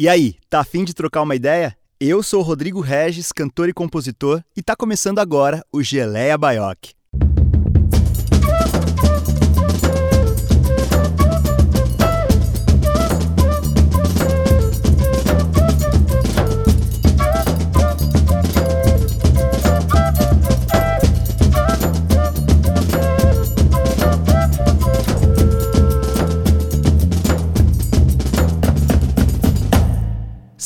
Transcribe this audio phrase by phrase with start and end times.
[0.00, 1.76] E aí, tá afim de trocar uma ideia?
[1.98, 6.92] Eu sou Rodrigo Regis, cantor e compositor, e tá começando agora o Geleia Baioc.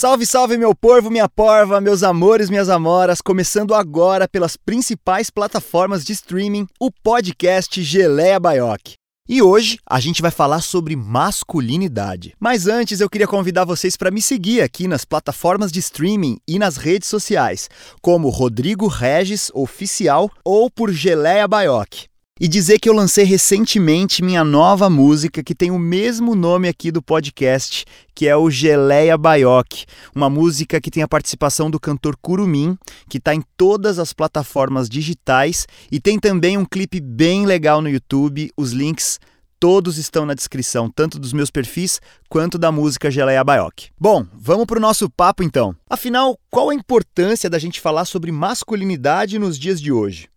[0.02, 6.04] Salve, salve, meu porvo, minha porva, meus amores, minhas amoras, começando agora pelas principais plataformas
[6.04, 8.94] de streaming, o podcast Geleia Baioc.
[9.29, 12.34] E hoje a gente vai falar sobre masculinidade.
[12.40, 16.58] Mas antes eu queria convidar vocês para me seguir aqui nas plataformas de streaming e
[16.58, 22.10] nas redes sociais, como Rodrigo Regis Oficial ou por Geleia Baioc
[22.41, 26.91] e dizer que eu lancei recentemente minha nova música que tem o mesmo nome aqui
[26.91, 32.17] do podcast, que é o Geleia Baioc, uma música que tem a participação do cantor
[32.20, 32.77] Curumim,
[33.08, 37.89] que está em todas as plataformas digitais e tem também um clipe bem legal no
[37.89, 38.50] YouTube.
[38.56, 39.20] Os links
[39.61, 43.91] todos estão na descrição, tanto dos meus perfis quanto da música Geleia Baioc.
[43.96, 45.77] Bom, vamos para o nosso papo então.
[45.89, 50.28] Afinal, qual a importância da gente falar sobre masculinidade nos dias de hoje?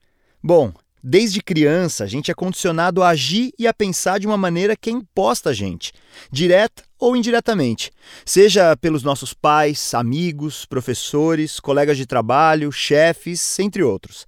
[0.43, 0.71] Bom,
[1.07, 4.89] Desde criança, a gente é condicionado a agir e a pensar de uma maneira que
[4.89, 5.93] é imposta a gente,
[6.31, 7.91] direta ou indiretamente,
[8.25, 14.25] seja pelos nossos pais, amigos, professores, colegas de trabalho, chefes, entre outros.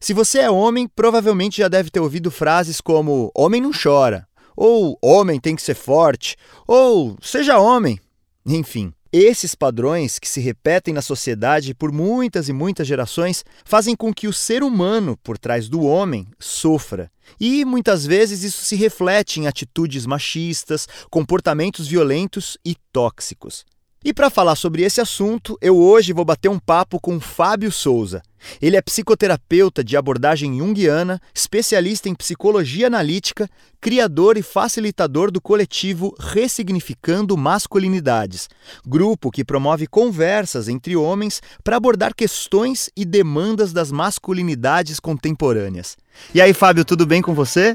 [0.00, 4.96] Se você é homem, provavelmente já deve ter ouvido frases como homem não chora, ou
[5.02, 8.00] homem tem que ser forte, ou seja homem,
[8.46, 8.94] enfim.
[9.16, 14.26] Esses padrões, que se repetem na sociedade por muitas e muitas gerações, fazem com que
[14.26, 17.08] o ser humano por trás do homem sofra.
[17.38, 23.64] E muitas vezes isso se reflete em atitudes machistas, comportamentos violentos e tóxicos.
[24.04, 28.20] E para falar sobre esse assunto, eu hoje vou bater um papo com Fábio Souza.
[28.60, 33.48] Ele é psicoterapeuta de abordagem junguiana, especialista em psicologia analítica,
[33.80, 38.50] criador e facilitador do coletivo Ressignificando Masculinidades,
[38.86, 45.96] grupo que promove conversas entre homens para abordar questões e demandas das masculinidades contemporâneas.
[46.34, 47.74] E aí, Fábio, tudo bem com você?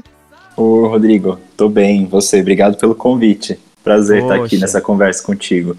[0.56, 2.06] Ô, Rodrigo, tô bem.
[2.06, 3.58] Você, obrigado pelo convite.
[3.82, 4.34] Prazer Poxa.
[4.34, 5.76] estar aqui nessa conversa contigo.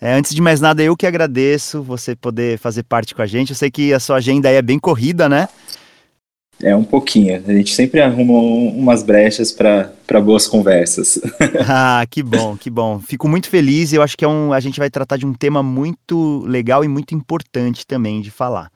[0.00, 3.50] É, antes de mais nada, eu que agradeço você poder fazer parte com a gente.
[3.50, 5.48] Eu sei que a sua agenda aí é bem corrida, né?
[6.62, 7.42] É um pouquinho.
[7.46, 11.18] A gente sempre arruma umas brechas para boas conversas.
[11.68, 12.98] ah, que bom, que bom.
[12.98, 13.92] Fico muito feliz.
[13.92, 16.88] Eu acho que é um, a gente vai tratar de um tema muito legal e
[16.88, 18.70] muito importante também de falar.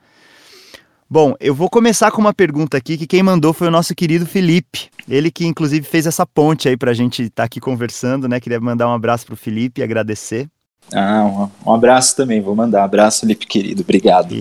[1.09, 4.25] Bom, eu vou começar com uma pergunta aqui que quem mandou foi o nosso querido
[4.25, 4.89] Felipe.
[5.09, 8.39] Ele que inclusive fez essa ponte aí para a gente estar tá aqui conversando, né?
[8.39, 10.47] Queria mandar um abraço para o Felipe e agradecer.
[10.93, 12.83] Ah, um, um, abraço também, vou mandar.
[12.83, 14.35] Abraço, Felipe querido, obrigado.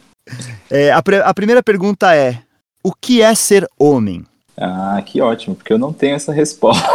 [0.70, 2.38] é, a, a primeira pergunta é:
[2.82, 4.24] o que é ser homem?
[4.56, 6.86] Ah, que ótimo, porque eu não tenho essa resposta.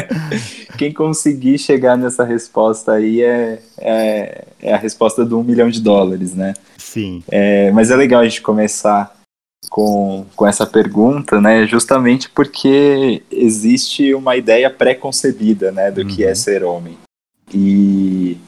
[0.78, 5.80] Quem conseguir chegar nessa resposta aí é, é, é, a resposta do um milhão de
[5.80, 6.54] dólares, né?
[6.78, 7.22] Sim.
[7.30, 9.14] É, mas é legal a gente começar
[9.70, 16.08] com, com essa pergunta, né, justamente porque existe uma ideia pré-concebida, né, do uhum.
[16.08, 16.34] que é uhum.
[16.34, 16.98] ser homem.
[17.52, 18.38] E,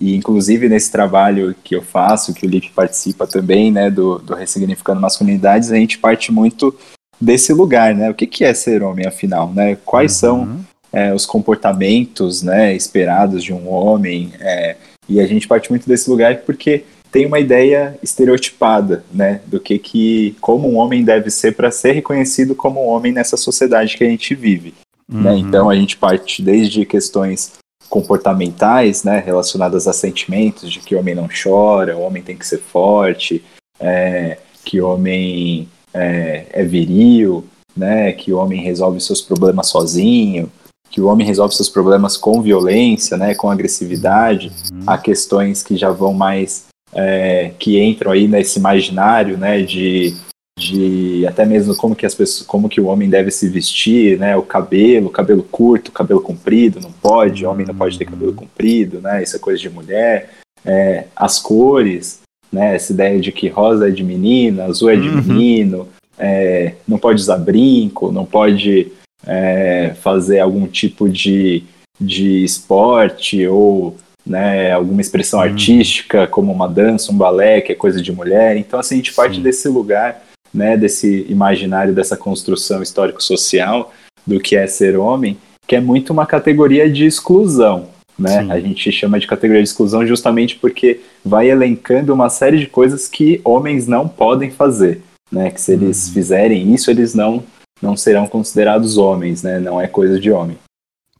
[0.00, 4.34] e, inclusive, nesse trabalho que eu faço, que o Lipe participa também, né, do, do
[4.34, 6.76] Ressignificando Masculinidades, a gente parte muito
[7.20, 10.18] desse lugar, né, o que, que é ser homem, afinal, né, quais uhum.
[10.18, 14.76] são é, os comportamentos, né, esperados de um homem, é,
[15.08, 16.84] e a gente parte muito desse lugar porque
[17.16, 21.92] tem uma ideia estereotipada, né, do que que como um homem deve ser para ser
[21.92, 24.74] reconhecido como um homem nessa sociedade que a gente vive.
[25.08, 25.16] Né?
[25.16, 25.22] Uhum.
[25.22, 25.38] Né?
[25.38, 27.54] Então a gente parte desde questões
[27.88, 32.46] comportamentais, né, relacionadas a sentimentos de que o homem não chora, o homem tem que
[32.46, 33.42] ser forte,
[33.80, 40.52] é, que o homem é, é viril, né, que o homem resolve seus problemas sozinho,
[40.90, 44.80] que o homem resolve seus problemas com violência, né, com agressividade, uhum.
[44.86, 50.14] há questões que já vão mais é, que entram aí nesse imaginário, né, de,
[50.58, 54.36] de até mesmo como que as pessoas, como que o homem deve se vestir, né,
[54.36, 59.22] o cabelo, cabelo curto, cabelo comprido, não pode, homem não pode ter cabelo comprido, né,
[59.22, 60.30] isso é coisa de mulher,
[60.64, 62.20] é, as cores,
[62.52, 65.22] né, essa ideia de que rosa é de menina, azul é de uhum.
[65.22, 65.88] menino,
[66.18, 68.92] é, não pode usar brinco, não pode
[69.26, 71.64] é, fazer algum tipo de,
[72.00, 73.96] de esporte ou
[74.26, 75.44] né, alguma expressão hum.
[75.44, 78.56] artística, como uma dança, um balé, que é coisa de mulher.
[78.56, 79.42] Então, assim, a gente parte Sim.
[79.42, 83.92] desse lugar, né, desse imaginário, dessa construção histórico-social
[84.26, 87.88] do que é ser homem, que é muito uma categoria de exclusão,
[88.18, 88.42] né?
[88.42, 88.50] Sim.
[88.50, 93.06] A gente chama de categoria de exclusão justamente porque vai elencando uma série de coisas
[93.06, 95.50] que homens não podem fazer, né?
[95.50, 96.14] Que se eles uhum.
[96.14, 97.44] fizerem isso, eles não
[97.82, 99.60] não serão considerados homens, né?
[99.60, 100.56] Não é coisa de homem.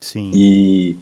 [0.00, 0.30] Sim.
[0.34, 0.96] E,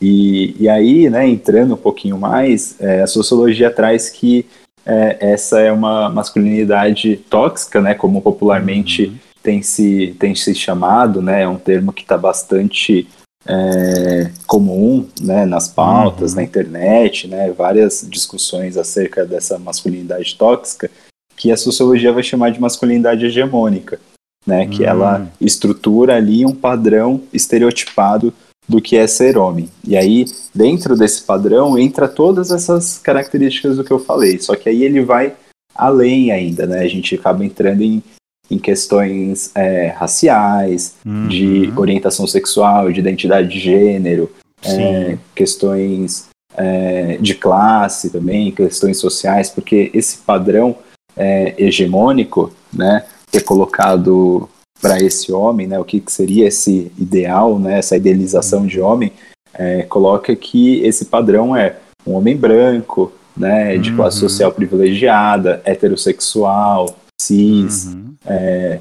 [0.00, 4.46] e, e aí, né, entrando um pouquinho mais, é, a sociologia traz que
[4.84, 7.94] é, essa é uma masculinidade tóxica, né?
[7.94, 9.16] Como popularmente uhum.
[9.42, 11.42] tem, se, tem se chamado, né?
[11.42, 13.06] É um termo que está bastante
[13.46, 16.36] é, comum né, nas pautas, uhum.
[16.36, 20.90] na internet, né, várias discussões acerca dessa masculinidade tóxica,
[21.36, 23.98] que a sociologia vai chamar de masculinidade hegemônica,
[24.46, 24.88] né, que uhum.
[24.88, 28.32] ela estrutura ali um padrão estereotipado
[28.70, 29.68] do que é ser homem.
[29.84, 30.24] E aí,
[30.54, 35.04] dentro desse padrão, entra todas essas características do que eu falei, só que aí ele
[35.04, 35.34] vai
[35.74, 38.02] além ainda, né, a gente acaba entrando em
[38.50, 41.28] em questões é, raciais, uhum.
[41.28, 44.28] de orientação sexual, de identidade de gênero,
[44.64, 50.76] é, questões é, de classe também, questões sociais, porque esse padrão
[51.16, 54.48] é, hegemônico, né, que é colocado
[54.80, 58.66] para esse homem, né, o que, que, seria esse ideal, né, essa idealização uhum.
[58.66, 59.12] de homem,
[59.54, 64.28] é, coloca que esse padrão é um homem branco, né, de classe uhum.
[64.28, 68.14] social privilegiada, heterossexual, cis, uhum.
[68.26, 68.80] é,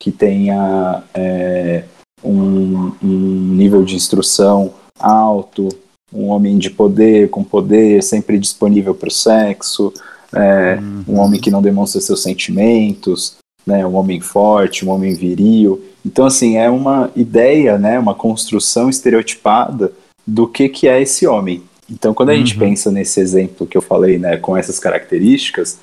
[0.00, 1.84] que tenha é,
[2.22, 5.68] um, um, nível de instrução alto,
[6.12, 9.92] um homem de poder, com poder, sempre disponível para o sexo,
[10.32, 11.04] é, uhum.
[11.08, 15.82] um homem que não demonstra seus sentimentos, né, um homem forte, um homem viril.
[16.04, 19.92] Então, assim, é uma ideia, né, uma construção estereotipada
[20.26, 21.62] do que, que é esse homem.
[21.90, 22.38] Então, quando a uhum.
[22.38, 25.78] gente pensa nesse exemplo que eu falei, né, com essas características,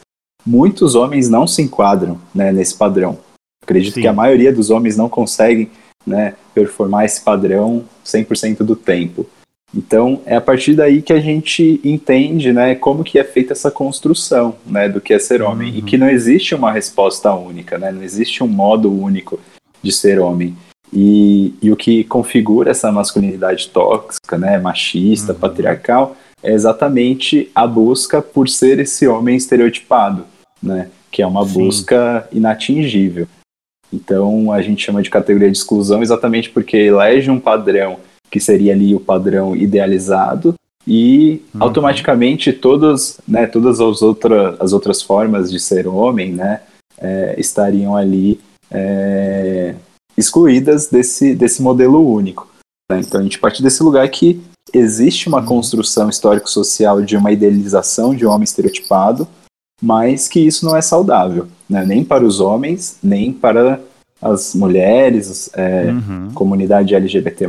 [0.46, 3.20] muitos homens não se enquadram né, nesse padrão.
[3.62, 4.02] Acredito Sim.
[4.02, 5.70] que a maioria dos homens não conseguem
[6.06, 9.28] né, performar esse padrão 100% do tempo.
[9.76, 13.70] Então, é a partir daí que a gente entende né, como que é feita essa
[13.70, 15.72] construção né, do que é ser homem.
[15.72, 15.78] Uhum.
[15.78, 19.40] E que não existe uma resposta única, né, não existe um modo único
[19.82, 20.56] de ser homem.
[20.92, 25.40] E, e o que configura essa masculinidade tóxica, né, machista, uhum.
[25.40, 30.26] patriarcal, é exatamente a busca por ser esse homem estereotipado
[30.62, 30.90] né?
[31.12, 31.54] Que é uma Sim.
[31.54, 33.28] busca inatingível.
[33.92, 38.74] Então a gente chama de categoria de exclusão exatamente porque elege um padrão que seria
[38.74, 40.56] ali o padrão idealizado
[40.88, 41.64] e uhum.
[41.64, 46.62] automaticamente todas, né, todas as, outra, as outras formas de ser homem, né,
[46.98, 48.40] é, estariam ali
[48.72, 49.76] é,
[50.18, 52.48] excluídas desse, desse modelo único.
[52.90, 53.02] Né?
[53.02, 54.42] Então a gente parte desse lugar que
[54.74, 55.46] existe uma uhum.
[55.46, 59.28] construção histórico-social de uma idealização de um homem estereotipado,
[59.82, 61.86] mas que isso não é saudável, né?
[61.86, 63.82] nem para os homens, nem para
[64.22, 66.32] as mulheres, é, uhum.
[66.34, 67.48] comunidade LGBT+,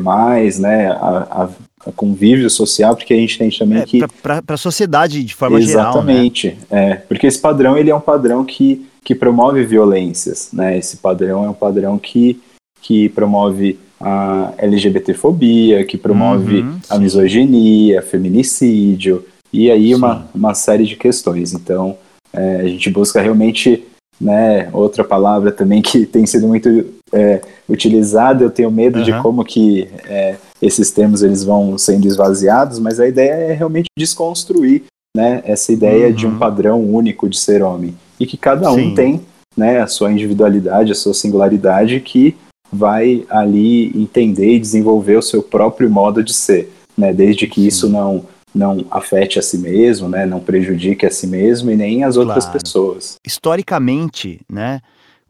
[0.58, 0.88] né?
[0.88, 1.48] A, a,
[1.86, 4.04] a, convívio social, porque a gente tem também é, que...
[4.22, 6.92] Para a sociedade de forma Exatamente, geral, né?
[6.92, 10.76] é, porque esse padrão ele é um padrão que, que promove violências, né?
[10.76, 12.40] Esse padrão é um padrão que,
[12.82, 20.84] que promove a LGBTfobia, que promove uhum, a misoginia, feminicídio, e aí uma, uma série
[20.84, 21.52] de questões.
[21.52, 21.96] Então,
[22.32, 23.84] é, a gente busca realmente,
[24.20, 29.04] né, outra palavra também que tem sido muito é, utilizada, eu tenho medo uhum.
[29.04, 33.86] de como que é, esses termos eles vão sendo esvaziados, mas a ideia é realmente
[33.96, 34.84] desconstruir
[35.16, 36.12] né, essa ideia uhum.
[36.12, 36.38] de um uhum.
[36.38, 37.94] padrão único de ser homem.
[38.18, 39.20] E que cada um tem
[39.56, 42.36] né, a sua individualidade, a sua singularidade que
[42.72, 47.66] vai ali entender e desenvolver o seu próprio modo de ser, né, desde que Sim.
[47.66, 48.24] isso não
[48.58, 52.44] não afete a si mesmo, né, não prejudique a si mesmo e nem as outras
[52.44, 52.60] claro.
[52.60, 53.16] pessoas.
[53.24, 54.80] Historicamente, né,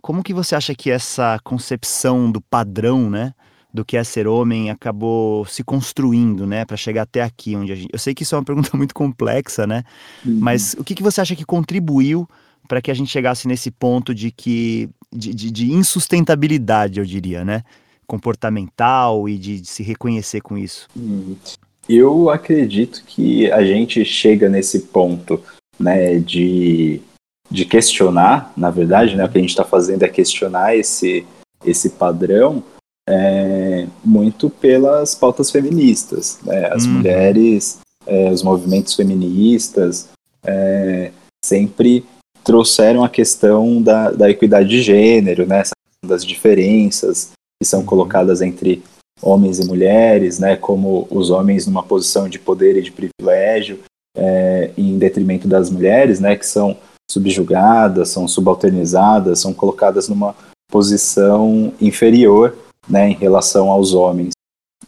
[0.00, 3.34] como que você acha que essa concepção do padrão, né,
[3.72, 7.76] do que é ser homem acabou se construindo, né, para chegar até aqui onde a
[7.76, 7.90] gente...
[7.92, 9.84] Eu sei que isso é uma pergunta muito complexa, né,
[10.24, 10.38] uhum.
[10.40, 12.26] mas o que, que você acha que contribuiu
[12.66, 17.44] para que a gente chegasse nesse ponto de que de, de, de insustentabilidade, eu diria,
[17.44, 17.62] né,
[18.06, 20.88] comportamental e de, de se reconhecer com isso?
[20.96, 21.36] Uhum.
[21.88, 25.42] Eu acredito que a gente chega nesse ponto,
[25.78, 27.00] né, de,
[27.50, 31.26] de questionar, na verdade, né, o que a gente está fazendo é questionar esse,
[31.64, 32.62] esse padrão
[33.08, 36.38] é, muito pelas pautas feministas.
[36.44, 36.66] Né?
[36.66, 36.94] As hum.
[36.94, 40.08] mulheres, é, os movimentos feministas
[40.44, 41.10] é,
[41.42, 42.04] sempre
[42.44, 45.62] trouxeram a questão da, da equidade de gênero, né?
[46.04, 47.86] das diferenças que são uhum.
[47.86, 48.82] colocadas entre
[49.20, 53.80] homens e mulheres, né, como os homens numa posição de poder e de privilégio,
[54.16, 56.76] é, em detrimento das mulheres, né, que são
[57.10, 60.34] subjugadas, são subalternizadas, são colocadas numa
[60.70, 62.56] posição inferior,
[62.88, 64.32] né, em relação aos homens.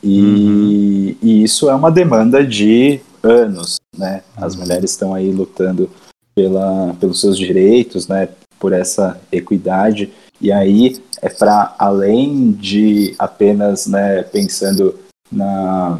[0.02, 1.16] E, uhum.
[1.22, 4.22] e isso é uma demanda de anos, né?
[4.36, 4.60] As uhum.
[4.60, 5.90] mulheres estão aí lutando
[6.34, 8.28] pela, pelos seus direitos, né?
[8.58, 10.10] Por essa equidade.
[10.40, 14.22] E aí é para além de apenas, né?
[14.22, 14.98] Pensando
[15.30, 15.98] na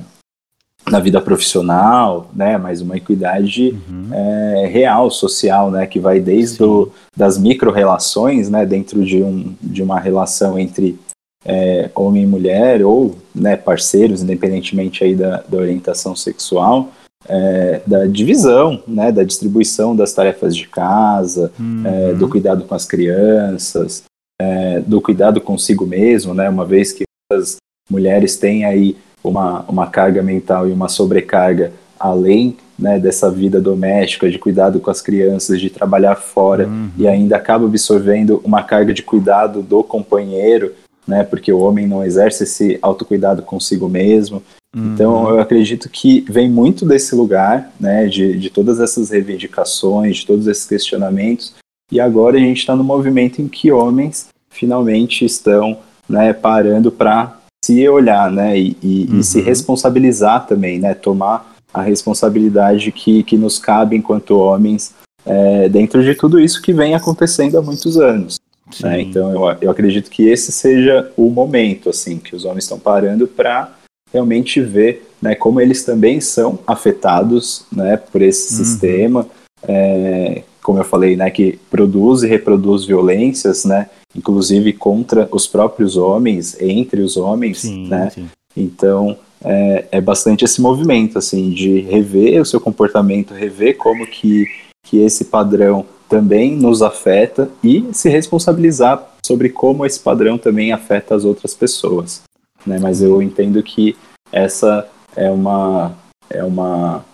[0.89, 4.09] na vida profissional, né, mas uma equidade uhum.
[4.13, 9.83] é, real, social, né, que vai desde do, das micro-relações, né, dentro de, um, de
[9.83, 10.99] uma relação entre
[11.45, 16.91] é, homem e mulher, ou né, parceiros, independentemente aí da, da orientação sexual,
[17.29, 21.83] é, da divisão, né, da distribuição das tarefas de casa, uhum.
[21.85, 24.03] é, do cuidado com as crianças,
[24.41, 27.57] é, do cuidado consigo mesmo, né, uma vez que as
[27.91, 34.31] mulheres têm aí uma, uma carga mental e uma sobrecarga além né, dessa vida doméstica,
[34.31, 36.89] de cuidado com as crianças, de trabalhar fora uhum.
[36.97, 40.73] e ainda acaba absorvendo uma carga de cuidado do companheiro,
[41.07, 44.43] né, porque o homem não exerce esse autocuidado consigo mesmo.
[44.75, 44.95] Uhum.
[44.95, 50.27] Então, eu acredito que vem muito desse lugar, né, de, de todas essas reivindicações, de
[50.27, 51.60] todos esses questionamentos,
[51.91, 55.79] e agora a gente está no movimento em que homens finalmente estão
[56.09, 59.21] né, parando para se olhar, né, e, e, uhum.
[59.21, 64.95] e, se responsabilizar também, né, tomar a responsabilidade que, que nos cabe enquanto homens
[65.25, 68.41] é, dentro de tudo isso que vem acontecendo há muitos anos.
[68.81, 69.03] Né?
[69.03, 73.27] Então, eu, eu acredito que esse seja o momento, assim, que os homens estão parando
[73.27, 73.73] para
[74.13, 78.65] realmente ver, né, como eles também são afetados, né, por esse uhum.
[78.65, 79.27] sistema,
[79.63, 85.97] é, como eu falei, né, que produz e reproduz violências, né, inclusive contra os próprios
[85.97, 88.11] homens, entre os homens, sim, né?
[88.11, 88.29] Sim.
[88.57, 94.47] Então é, é bastante esse movimento assim de rever o seu comportamento, rever como que
[94.83, 101.15] que esse padrão também nos afeta e se responsabilizar sobre como esse padrão também afeta
[101.15, 102.23] as outras pessoas,
[102.67, 102.79] né?
[102.81, 103.97] Mas eu entendo que
[104.33, 105.95] essa é uma
[106.29, 107.05] é uma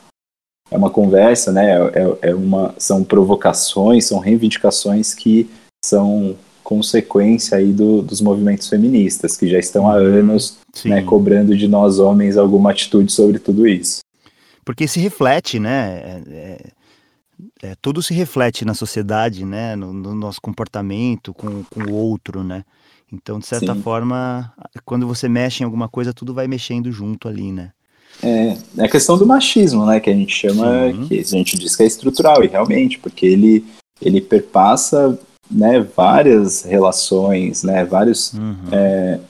[0.71, 1.73] é uma conversa, né?
[1.95, 5.49] É, é uma são provocações, são reivindicações que
[5.85, 10.19] são consequência aí do, dos movimentos feministas, que já estão há uhum.
[10.19, 14.01] anos né, cobrando de nós homens alguma atitude sobre tudo isso.
[14.65, 16.01] Porque se reflete, né?
[16.03, 16.59] É, é,
[17.63, 19.77] é, tudo se reflete na sociedade, né?
[19.77, 22.65] No, no, nosso comportamento com, com o outro, né?
[23.13, 23.81] Então, de certa Sim.
[23.81, 24.53] forma,
[24.85, 27.71] quando você mexe em alguma coisa, tudo vai mexendo junto ali, né?
[28.23, 30.01] É, é a questão do machismo, né?
[30.01, 31.07] Que a gente chama, Sim.
[31.07, 33.65] que a gente diz que é estrutural, e realmente, porque ele,
[34.01, 35.19] ele perpassa
[35.51, 38.33] né, várias relações, né, vários...
[38.33, 38.57] Uhum.
[38.73, 39.21] É,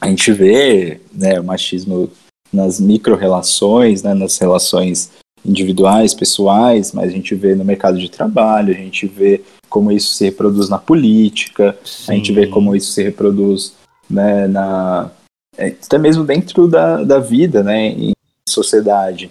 [0.00, 2.10] a gente vê né, o machismo
[2.52, 5.10] nas micro-relações, né, nas relações
[5.44, 10.14] individuais, pessoais, mas a gente vê no mercado de trabalho, a gente vê como isso
[10.14, 12.12] se reproduz na política, Sim.
[12.12, 13.74] a gente vê como isso se reproduz
[14.08, 15.10] né, na,
[15.68, 18.12] até mesmo dentro da, da vida, né, em
[18.48, 19.30] sociedade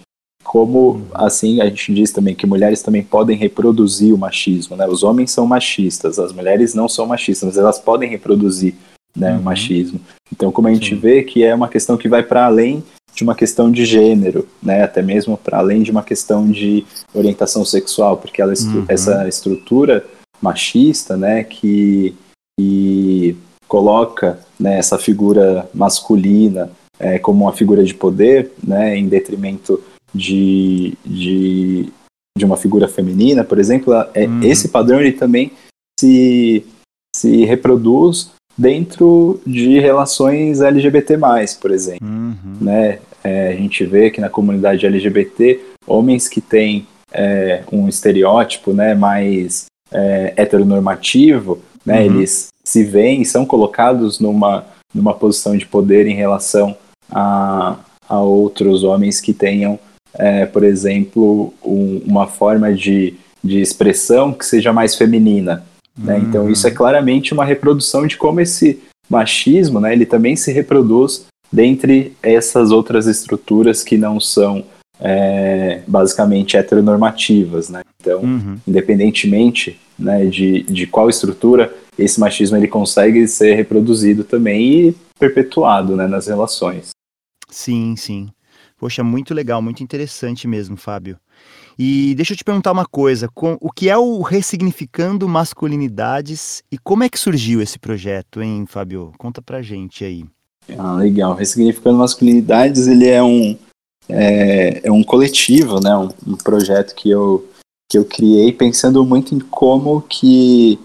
[0.50, 4.88] como assim a gente diz também que mulheres também podem reproduzir o machismo, né?
[4.88, 8.74] Os homens são machistas, as mulheres não são machistas, mas elas podem reproduzir
[9.16, 9.42] né, uhum.
[9.42, 10.00] o machismo.
[10.32, 11.00] Então, como a gente Sim.
[11.00, 12.84] vê que é uma questão que vai para além
[13.14, 14.82] de uma questão de gênero, né?
[14.82, 16.84] Até mesmo para além de uma questão de
[17.14, 18.86] orientação sexual, porque ela, uhum.
[18.88, 20.04] essa estrutura
[20.42, 22.16] machista, né, que,
[22.60, 23.38] que
[23.70, 29.82] coloca né, essa figura masculina é, como uma figura de poder, né, em detrimento
[30.14, 31.88] de, de,
[32.38, 34.44] de uma figura feminina, por exemplo, é, uhum.
[34.44, 35.52] esse padrão ele também
[36.00, 36.66] se,
[37.16, 41.18] se reproduz dentro de relações LGBT+,
[41.62, 42.06] por exemplo.
[42.06, 42.58] Uhum.
[42.60, 43.00] Né?
[43.24, 48.96] É, a gente vê que na comunidade LGBT, homens que têm é, um estereótipo né,
[48.96, 52.06] mais é, heteronormativo, né, uhum.
[52.06, 56.78] eles se veem, são colocados numa, numa posição de poder em relação
[57.12, 59.80] a, a outros homens que tenham
[60.14, 65.64] é, por exemplo, um, uma forma de, de expressão que seja mais feminina.
[65.98, 66.16] Né?
[66.16, 66.24] Uhum.
[66.24, 71.26] Então, isso é claramente uma reprodução de como esse machismo né, ele também se reproduz
[71.52, 74.64] dentre essas outras estruturas que não são
[75.00, 77.70] é, basicamente heteronormativas.
[77.70, 77.82] Né?
[78.00, 78.58] Então, uhum.
[78.68, 85.96] independentemente né, de, de qual estrutura, esse machismo ele consegue ser reproduzido também e perpetuado
[85.96, 86.90] né, nas relações.
[87.50, 88.30] Sim, sim.
[88.78, 91.18] Poxa, muito legal, muito interessante mesmo, Fábio.
[91.78, 96.78] E deixa eu te perguntar uma coisa: com, o que é o Ressignificando Masculinidades e
[96.78, 99.12] como é que surgiu esse projeto, hein, Fábio?
[99.18, 100.26] Conta pra gente aí.
[100.78, 101.34] Ah, legal.
[101.34, 103.58] Ressignificando Masculinidades, ele é um,
[104.08, 105.96] é, é um coletivo, né?
[105.96, 107.48] Um, um, projeto que eu,
[107.90, 110.80] que eu criei pensando muito em como que,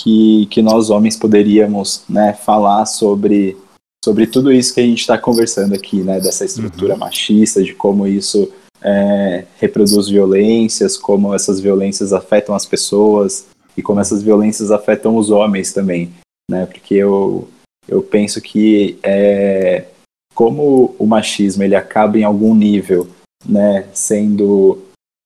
[0.00, 3.56] que, que nós homens poderíamos né, falar sobre
[4.04, 6.20] sobre tudo isso que a gente está conversando aqui, né?
[6.20, 7.00] Dessa estrutura uhum.
[7.00, 14.00] machista, de como isso é, reproduz violências, como essas violências afetam as pessoas e como
[14.00, 16.12] essas violências afetam os homens também,
[16.50, 16.66] né?
[16.66, 17.48] Porque eu,
[17.88, 19.86] eu penso que é,
[20.34, 23.08] como o machismo ele acaba em algum nível,
[23.46, 24.82] né, sendo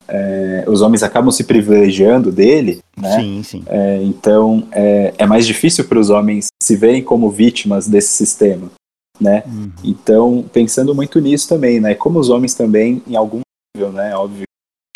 [0.09, 3.21] é, os homens acabam se privilegiando dele, né?
[3.21, 3.65] Sim, sim.
[3.67, 8.71] É, então é, é, mais difícil para os homens se verem como vítimas desse sistema,
[9.21, 9.43] né?
[9.47, 9.71] Uhum.
[9.85, 11.95] Então pensando muito nisso também, né?
[11.95, 13.41] Como os homens também em algum
[13.77, 14.17] nível, né?
[14.17, 14.45] Óbvio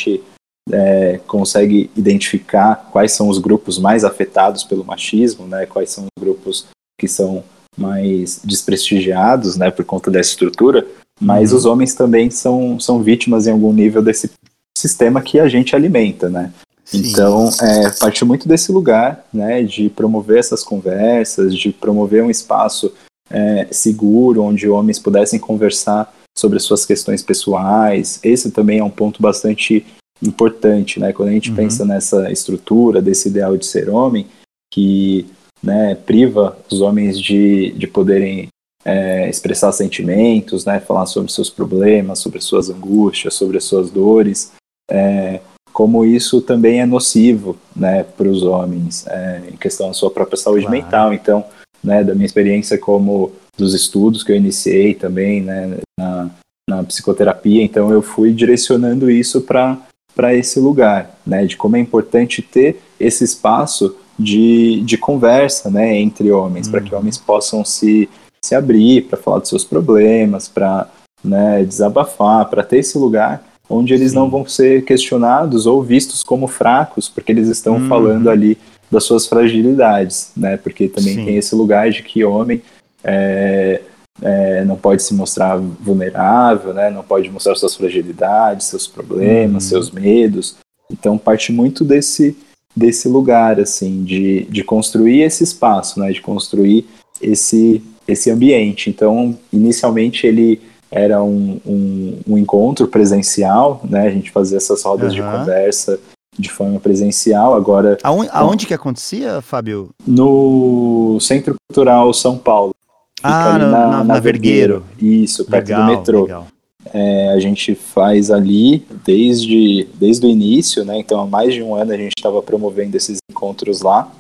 [0.01, 0.25] que a gente
[0.73, 5.67] é, consegue identificar quais são os grupos mais afetados pelo machismo, né?
[5.67, 6.67] Quais são os grupos
[6.99, 7.45] que são
[7.77, 9.71] mais desprestigiados, né?
[9.71, 10.87] Por conta dessa estrutura,
[11.21, 11.59] mas uhum.
[11.59, 14.31] os homens também são, são vítimas em algum nível desse
[14.77, 16.53] sistema que a gente alimenta, né?
[16.85, 17.11] Sim.
[17.11, 22.93] Então, é, parte muito desse lugar, né, de promover essas conversas, de promover um espaço
[23.31, 28.19] é, seguro onde homens pudessem conversar sobre suas questões pessoais.
[28.23, 29.87] Esse também é um ponto bastante
[30.23, 31.13] importante, né?
[31.13, 31.57] Quando a gente uhum.
[31.57, 34.27] pensa nessa estrutura desse ideal de ser homem,
[34.73, 35.27] que
[35.63, 38.49] né, priva os homens de, de poderem
[38.85, 44.53] é, expressar sentimentos, né, falar sobre seus problemas, sobre suas angústias, sobre as suas dores,
[44.91, 45.41] é,
[45.73, 50.37] como isso também é nocivo né, para os homens, é, em questão da sua própria
[50.37, 50.77] saúde claro.
[50.77, 51.15] mental.
[51.15, 51.45] Então,
[51.83, 56.31] né, da minha experiência como dos estudos que eu iniciei também né, na,
[56.69, 59.79] na psicoterapia, então eu fui direcionando isso para
[60.15, 65.99] para esse lugar, né, de como é importante ter esse espaço de, de conversa, né,
[65.99, 67.01] entre homens, para que uhum.
[67.01, 68.11] homens possam se,
[68.45, 70.87] se abrir, para falar dos seus problemas, para
[71.25, 74.17] né, desabafar, para ter esse lugar onde eles Sim.
[74.17, 77.89] não vão ser questionados ou vistos como fracos, porque eles estão uhum.
[77.89, 78.59] falando ali
[78.91, 80.57] das suas fragilidades, né?
[80.59, 81.25] Porque também Sim.
[81.25, 82.63] tem esse lugar de que homem
[83.03, 83.81] é,
[84.21, 86.91] é, não pode se mostrar vulnerável, né?
[86.91, 89.69] Não pode mostrar suas fragilidades, seus problemas, uhum.
[89.71, 90.57] seus medos.
[90.91, 92.37] Então parte muito desse
[92.75, 96.13] desse lugar assim de, de construir esse espaço, né?
[96.13, 96.87] De construir
[97.21, 98.91] esse esse ambiente.
[98.91, 100.61] Então inicialmente ele
[100.93, 104.07] era um, um, um, encontro presencial, né?
[104.07, 105.15] A gente fazia essas rodas uhum.
[105.15, 105.99] de conversa
[106.39, 107.55] de forma presencial.
[107.55, 107.97] Agora.
[108.03, 109.91] Aonde, aonde que acontecia, Fábio?
[110.07, 112.75] No Centro Cultural São Paulo.
[113.23, 114.85] Ah, ali na, na, na Vergueiro.
[115.01, 116.23] Isso, perto legal, do metrô.
[116.23, 116.47] Legal.
[116.93, 120.99] É, a gente faz ali desde, desde o início, né?
[120.99, 124.13] Então há mais de um ano a gente estava promovendo esses encontros lá.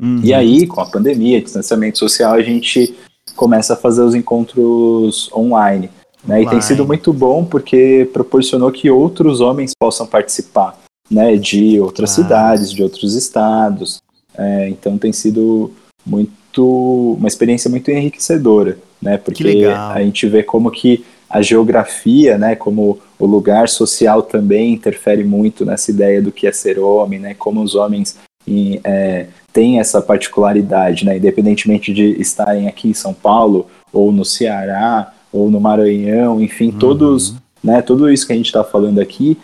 [0.00, 0.20] Uhum.
[0.24, 2.94] E aí, com a pandemia, distanciamento social, a gente
[3.36, 5.90] começa a fazer os encontros online.
[6.26, 6.42] Né?
[6.42, 10.78] E tem sido muito bom porque proporcionou que outros homens possam participar,
[11.10, 11.36] né?
[11.36, 13.98] De outras cidades, de outros estados.
[14.36, 15.70] É, então tem sido
[16.04, 19.18] muito uma experiência muito enriquecedora, né?
[19.18, 22.56] Porque a gente vê como que a geografia, né?
[22.56, 27.34] Como o lugar social também interfere muito nessa ideia do que é ser homem, né?
[27.34, 28.16] Como os homens
[28.82, 31.18] é, têm essa particularidade, né?
[31.18, 36.78] Independentemente de estarem aqui em São Paulo ou no Ceará ou no Maranhão, enfim, uhum.
[36.78, 39.36] todos, né, tudo isso que a gente está falando aqui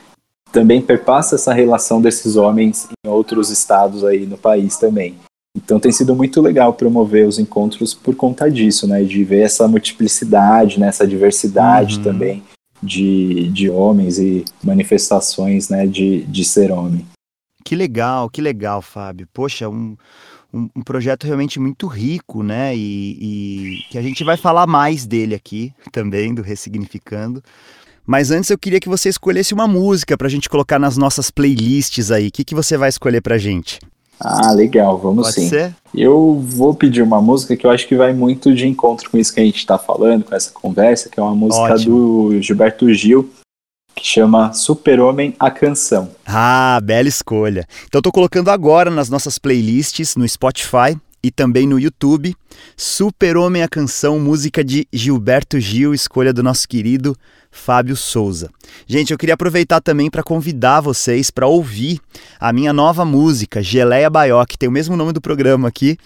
[0.53, 5.17] também perpassa essa relação desses homens em outros estados aí no país também.
[5.57, 9.67] Então tem sido muito legal promover os encontros por conta disso, né, de ver essa
[9.67, 12.05] multiplicidade, né, essa diversidade uhum.
[12.05, 12.43] também
[12.81, 17.05] de, de homens e manifestações, né, de, de ser homem.
[17.65, 19.29] Que legal, que legal, Fábio.
[19.33, 19.97] Poxa, um,
[20.53, 22.75] um, um, projeto realmente muito rico, né?
[22.77, 27.43] E, e, que a gente vai falar mais dele aqui também, do Ressignificando.
[28.07, 31.31] Mas antes eu queria que você escolhesse uma música para a gente colocar nas nossas
[31.31, 32.29] playlists aí.
[32.29, 33.79] O que, que você vai escolher para gente?
[34.19, 35.49] Ah, legal, vamos Pode sim.
[35.49, 35.75] Ser?
[35.95, 39.33] Eu vou pedir uma música que eu acho que vai muito de encontro com isso
[39.33, 42.31] que a gente está falando, com essa conversa, que é uma música Ótimo.
[42.31, 43.31] do Gilberto Gil,
[43.95, 46.11] que chama Super-Homem a Canção.
[46.27, 47.67] Ah, bela escolha.
[47.87, 52.35] Então estou colocando agora nas nossas playlists no Spotify e também no YouTube.
[52.77, 57.17] Super-Homem a Canção, música de Gilberto Gil, escolha do nosso querido
[57.51, 58.49] Fábio Souza.
[58.87, 62.01] Gente, eu queria aproveitar também para convidar vocês para ouvir
[62.39, 65.99] a minha nova música, Geleia Baió, que tem o mesmo nome do programa aqui.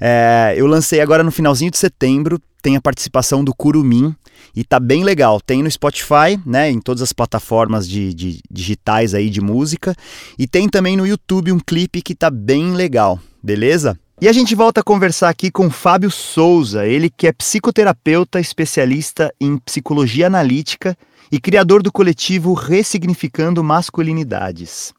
[0.00, 4.14] É, eu lancei agora no finalzinho de setembro, tem a participação do Curumim
[4.54, 5.40] e tá bem legal.
[5.40, 9.94] Tem no Spotify, né, em todas as plataformas de, de digitais aí de música
[10.38, 13.98] e tem também no YouTube um clipe que tá bem legal, beleza?
[14.22, 19.32] E a gente volta a conversar aqui com Fábio Souza, ele que é psicoterapeuta especialista
[19.40, 20.94] em psicologia analítica
[21.32, 24.92] e criador do coletivo Ressignificando Masculinidades.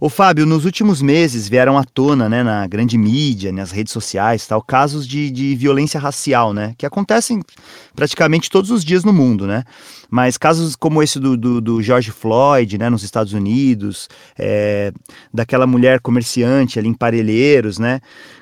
[0.00, 4.46] Ô Fábio, nos últimos meses vieram à tona, né, na grande mídia, nas redes sociais,
[4.46, 7.42] tal, casos de, de violência racial, né, que acontecem
[7.94, 9.62] praticamente todos os dias no mundo, né,
[10.08, 14.92] mas casos como esse do, do, do George Floyd, né, nos Estados Unidos, é,
[15.34, 18.00] daquela mulher comerciante ali em Parelheiros, né,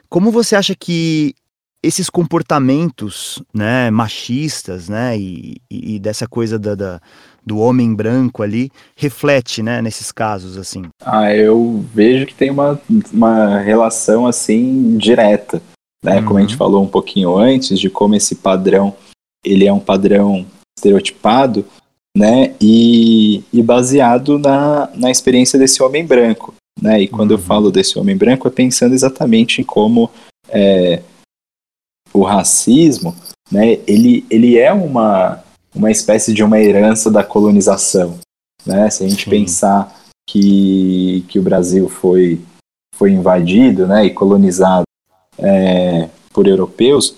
[0.09, 1.35] como você acha que
[1.83, 7.01] esses comportamentos, né, machistas, né, e, e dessa coisa da, da
[7.45, 10.83] do homem branco ali reflete, né, nesses casos assim?
[11.03, 12.79] Ah, eu vejo que tem uma,
[13.13, 15.63] uma relação assim direta,
[16.05, 16.19] né?
[16.19, 16.25] Uhum.
[16.27, 18.95] Como a gente falou um pouquinho antes de como esse padrão
[19.45, 20.45] ele é um padrão
[20.77, 21.65] estereotipado,
[22.15, 22.55] né?
[22.61, 27.03] E, e baseado na, na experiência desse homem branco, né?
[27.03, 27.37] E quando uhum.
[27.37, 30.11] eu falo desse homem branco, é pensando exatamente em como
[30.49, 31.03] é,
[32.13, 33.15] o racismo,
[33.51, 33.79] né?
[33.87, 35.43] Ele, ele é uma
[35.75, 38.19] uma espécie de uma herança da colonização.
[38.67, 38.91] Né?
[38.91, 39.31] Se a gente Sim.
[39.31, 39.95] pensar
[40.29, 42.41] que, que o Brasil foi,
[42.95, 44.85] foi invadido né, e colonizado
[45.39, 47.15] é, por europeus,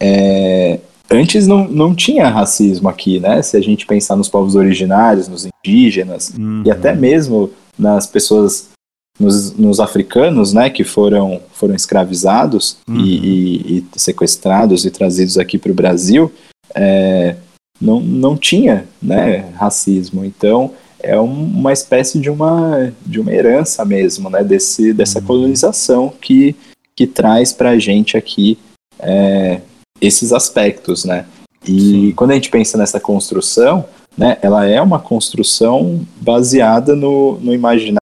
[0.00, 3.40] é, antes não, não tinha racismo aqui, né?
[3.40, 6.64] Se a gente pensar nos povos originários, nos indígenas uhum.
[6.66, 8.70] e até mesmo nas pessoas,
[9.18, 10.70] nos, nos, africanos, né?
[10.70, 13.00] Que foram, foram escravizados uhum.
[13.00, 16.32] e, e, e, sequestrados e trazidos aqui para o Brasil.
[16.74, 17.36] É,
[17.80, 20.24] não, não tinha né, racismo.
[20.24, 20.72] Então,
[21.02, 25.26] é uma espécie de uma, de uma herança mesmo, né, desse, dessa uhum.
[25.26, 26.54] colonização que,
[26.94, 28.56] que traz para a gente aqui
[29.00, 29.60] é,
[30.00, 31.26] esses aspectos, né.
[31.66, 32.12] E Sim.
[32.12, 33.84] quando a gente pensa nessa construção,
[34.16, 38.01] né, ela é uma construção baseada no, no imaginário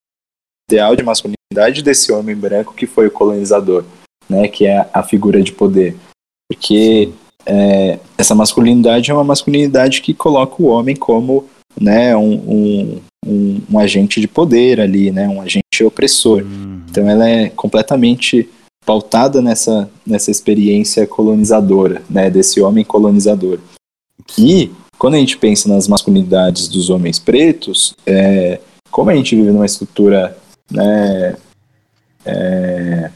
[0.70, 3.84] ideal de masculinidade desse homem branco que foi o colonizador,
[4.28, 5.96] né, que é a figura de poder.
[6.48, 7.10] Porque
[7.44, 11.46] é, essa masculinidade é uma masculinidade que coloca o homem como
[11.80, 16.42] né, um, um, um, um agente de poder ali, né, um agente opressor.
[16.42, 16.82] Uhum.
[16.88, 18.48] Então ela é completamente
[18.86, 23.58] pautada nessa, nessa experiência colonizadora, né, desse homem colonizador.
[24.38, 29.50] E quando a gente pensa nas masculinidades dos homens pretos, é, como a gente vive
[29.50, 30.36] numa estrutura
[30.70, 31.36] né,
[32.24, 33.10] é,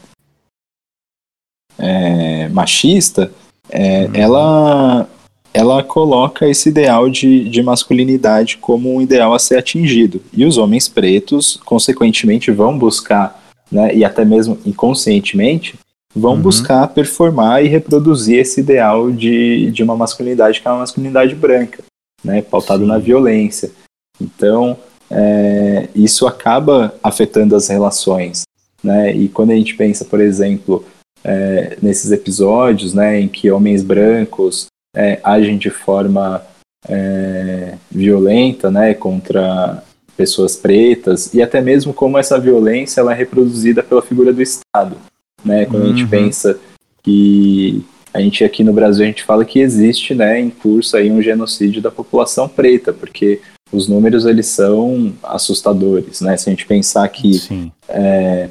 [1.77, 3.31] é, machista,
[3.69, 4.11] é, uhum.
[4.13, 5.09] ela,
[5.53, 10.21] ela coloca esse ideal de, de masculinidade como um ideal a ser atingido.
[10.33, 15.75] E os homens pretos, consequentemente, vão buscar, né, e até mesmo inconscientemente,
[16.15, 16.41] vão uhum.
[16.41, 21.83] buscar performar e reproduzir esse ideal de, de uma masculinidade que é uma masculinidade branca,
[22.23, 22.87] né, pautado Sim.
[22.87, 23.71] na violência.
[24.19, 24.77] Então,
[25.09, 28.43] é, isso acaba afetando as relações.
[28.83, 29.15] Né?
[29.15, 30.85] E quando a gente pensa, por exemplo,
[31.23, 36.45] é, nesses episódios, né, em que homens brancos é, agem de forma
[36.87, 39.83] é, violenta, né, contra
[40.15, 44.95] pessoas pretas e até mesmo como essa violência ela é reproduzida pela figura do Estado,
[45.43, 45.65] né?
[45.65, 45.89] Quando uhum.
[45.89, 46.09] a gente uhum.
[46.09, 46.57] pensa
[47.03, 51.11] que a gente aqui no Brasil a gente fala que existe, né, em curso aí
[51.11, 56.37] um genocídio da população preta, porque os números eles são assustadores, né?
[56.37, 57.41] Se a gente pensar que
[57.89, 58.49] é,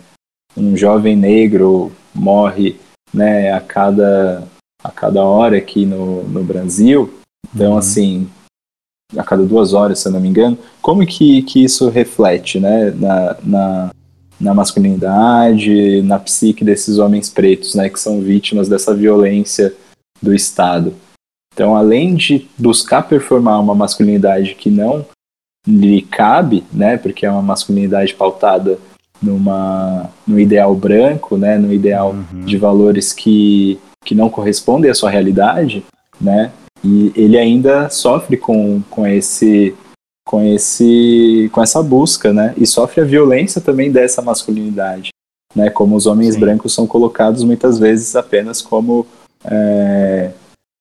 [0.57, 2.77] um jovem negro morre
[3.13, 4.47] né, a, cada,
[4.83, 7.13] a cada hora aqui no, no Brasil.
[7.55, 7.79] Então, uhum.
[7.79, 8.29] assim,
[9.17, 12.91] a cada duas horas, se eu não me engano, como que, que isso reflete né,
[12.91, 13.91] na, na,
[14.41, 19.73] na masculinidade, na psique desses homens pretos, né, que são vítimas dessa violência
[20.21, 20.95] do Estado?
[21.55, 25.07] Então, além de buscar performar uma masculinidade que não
[25.67, 28.79] lhe cabe, né, porque é uma masculinidade pautada
[29.23, 32.45] numa no ideal branco, né, no ideal uhum.
[32.45, 35.85] de valores que, que não correspondem à sua realidade,
[36.21, 36.51] né?
[36.83, 39.75] E ele ainda sofre com, com esse
[40.27, 42.53] com esse com essa busca, né?
[42.59, 45.11] E sofre a violência também dessa masculinidade,
[45.55, 45.71] né?
[45.71, 46.41] Como os homens Sim.
[46.41, 49.07] brancos são colocados muitas vezes apenas como
[49.45, 50.33] é,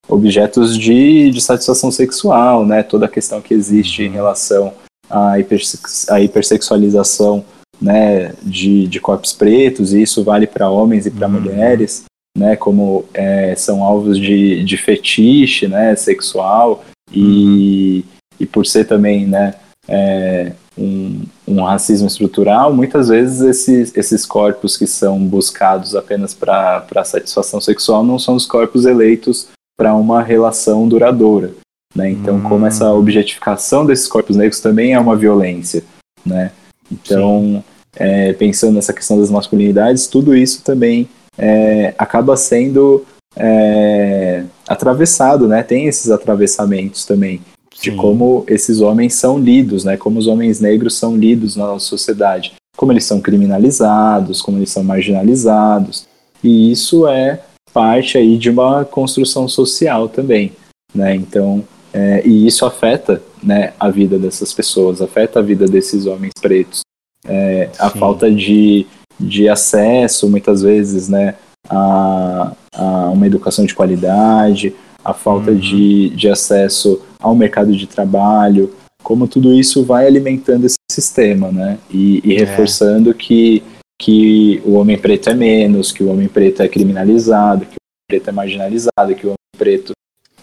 [0.07, 2.83] objetos de, de satisfação sexual, né?
[2.83, 4.73] Toda a questão que existe em relação
[5.09, 7.45] à, hipersex, à hipersexualização
[7.81, 11.33] né, de, de corpos pretos, e isso vale para homens e para uhum.
[11.33, 12.05] mulheres,
[12.37, 18.11] né, como é, são alvos de, de fetiche né, sexual, e, uhum.
[18.39, 19.55] e por ser também né,
[19.87, 27.03] é, um, um racismo estrutural, muitas vezes esses, esses corpos que são buscados apenas para
[27.03, 31.51] satisfação sexual não são os corpos eleitos para uma relação duradoura.
[31.95, 32.09] Né?
[32.09, 32.43] Então, uhum.
[32.43, 35.83] como essa objetificação desses corpos negros também é uma violência.
[36.25, 36.51] Né?
[36.91, 37.63] Então,
[37.95, 41.07] é, pensando nessa questão das masculinidades, tudo isso também
[41.37, 43.05] é, acaba sendo
[43.35, 45.63] é, atravessado, né?
[45.63, 47.41] Tem esses atravessamentos também.
[47.81, 49.97] de como esses homens são lidos, né?
[49.97, 54.69] Como os homens negros são lidos na nossa sociedade, como eles são criminalizados, como eles
[54.69, 56.07] são marginalizados.
[56.43, 57.41] E isso é
[57.73, 60.51] parte aí de uma construção social também,
[60.93, 61.15] né?
[61.15, 66.31] Então, é, e isso afeta, né, a vida dessas pessoas, afeta a vida desses homens
[66.41, 66.81] pretos.
[67.25, 68.85] É, a falta de,
[69.19, 71.35] de acesso, muitas vezes, né,
[71.69, 75.57] a, a uma educação de qualidade, a falta uhum.
[75.57, 81.77] de, de acesso ao mercado de trabalho, como tudo isso vai alimentando esse sistema, né?
[81.91, 82.39] E, e é.
[82.39, 83.13] reforçando é.
[83.13, 83.61] que,
[83.99, 88.07] que o homem preto é menos, que o homem preto é criminalizado, que o homem
[88.09, 89.93] preto é marginalizado, que o homem preto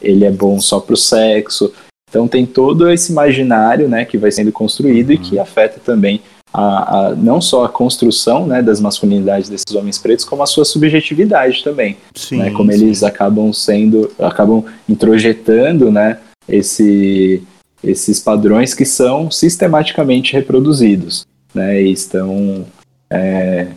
[0.00, 1.72] ele é bom só para o sexo.
[2.08, 5.14] Então tem todo esse imaginário, né, que vai sendo construído uhum.
[5.14, 6.20] e que afeta também
[6.52, 10.64] a, a, não só a construção né, das masculinidades desses homens pretos, como a sua
[10.64, 11.96] subjetividade também.
[12.14, 12.82] Sim, né, como sim.
[12.82, 17.42] eles acabam sendo, acabam introjetando né, esse,
[17.82, 21.24] esses padrões que são sistematicamente reproduzidos.
[21.54, 22.64] Né, e estão
[23.10, 23.68] é,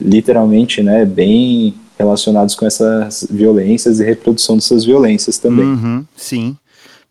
[0.00, 5.66] literalmente né, bem relacionados com essas violências e reprodução dessas violências também.
[5.66, 6.56] Uhum, sim.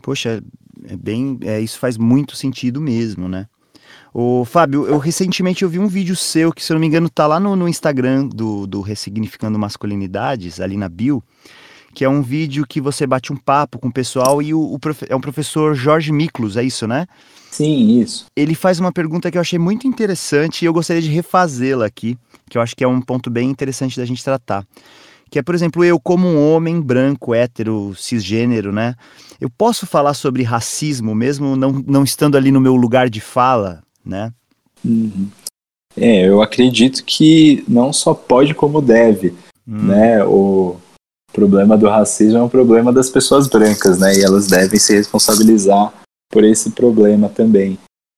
[0.02, 0.42] Poxa,
[0.88, 3.48] é bem, é, isso faz muito sentido mesmo, né?
[4.14, 7.10] Ô, Fábio, eu recentemente eu vi um vídeo seu que, se eu não me engano,
[7.10, 11.22] tá lá no, no Instagram do, do Ressignificando Masculinidades, ali na bio,
[11.94, 14.80] que é um vídeo que você bate um papo com o pessoal e o, o
[15.10, 17.08] é um professor Jorge Miklos, é isso, né?
[17.56, 18.26] Sim, isso.
[18.36, 22.18] Ele faz uma pergunta que eu achei muito interessante e eu gostaria de refazê-la aqui,
[22.50, 24.68] que eu acho que é um ponto bem interessante da gente tratar.
[25.32, 28.94] Que é, por exemplo, eu, como um homem branco, hétero, cisgênero, né?
[29.40, 33.82] Eu posso falar sobre racismo mesmo não, não estando ali no meu lugar de fala,
[34.06, 34.34] né?
[34.84, 35.30] Uhum.
[35.96, 39.34] É, eu acredito que não só pode como deve,
[39.66, 39.86] hum.
[39.86, 40.26] né?
[40.26, 40.76] O
[41.32, 44.14] problema do racismo é um problema das pessoas brancas, né?
[44.14, 45.94] E elas devem se responsabilizar
[46.36, 47.78] por esse problema também.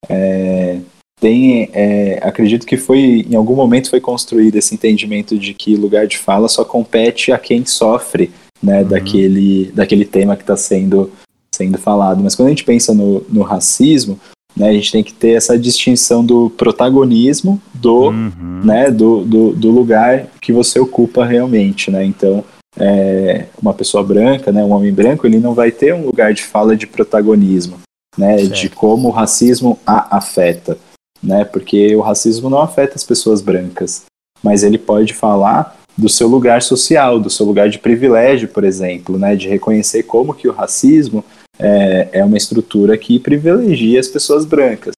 [0.09, 0.79] É,
[1.21, 6.07] tem, é, acredito que foi em algum momento foi construído esse entendimento de que lugar
[6.07, 8.81] de fala só compete a quem sofre, né?
[8.81, 8.87] Uhum.
[8.87, 11.11] Daquele, daquele tema que está sendo
[11.53, 12.23] sendo falado.
[12.23, 14.19] Mas quando a gente pensa no, no racismo,
[14.55, 14.69] né?
[14.69, 18.61] A gente tem que ter essa distinção do protagonismo do, uhum.
[18.63, 21.91] né, do, do, do, lugar que você ocupa realmente.
[21.91, 22.03] Né?
[22.03, 22.43] Então,
[22.75, 26.41] é, uma pessoa branca, né, um homem branco, ele não vai ter um lugar de
[26.41, 27.77] fala de protagonismo,
[28.17, 30.77] né, de como o racismo a afeta.
[31.21, 34.03] Né, porque o racismo não afeta as pessoas brancas,
[34.43, 39.17] mas ele pode falar do seu lugar social, do seu lugar de privilégio, por exemplo,
[39.17, 41.25] né, de reconhecer como que o racismo
[41.57, 44.93] é, é uma estrutura que privilegia as pessoas brancas.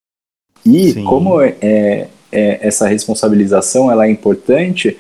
[0.66, 1.04] E Sim.
[1.06, 4.98] como é, é, é, essa responsabilização ela é importante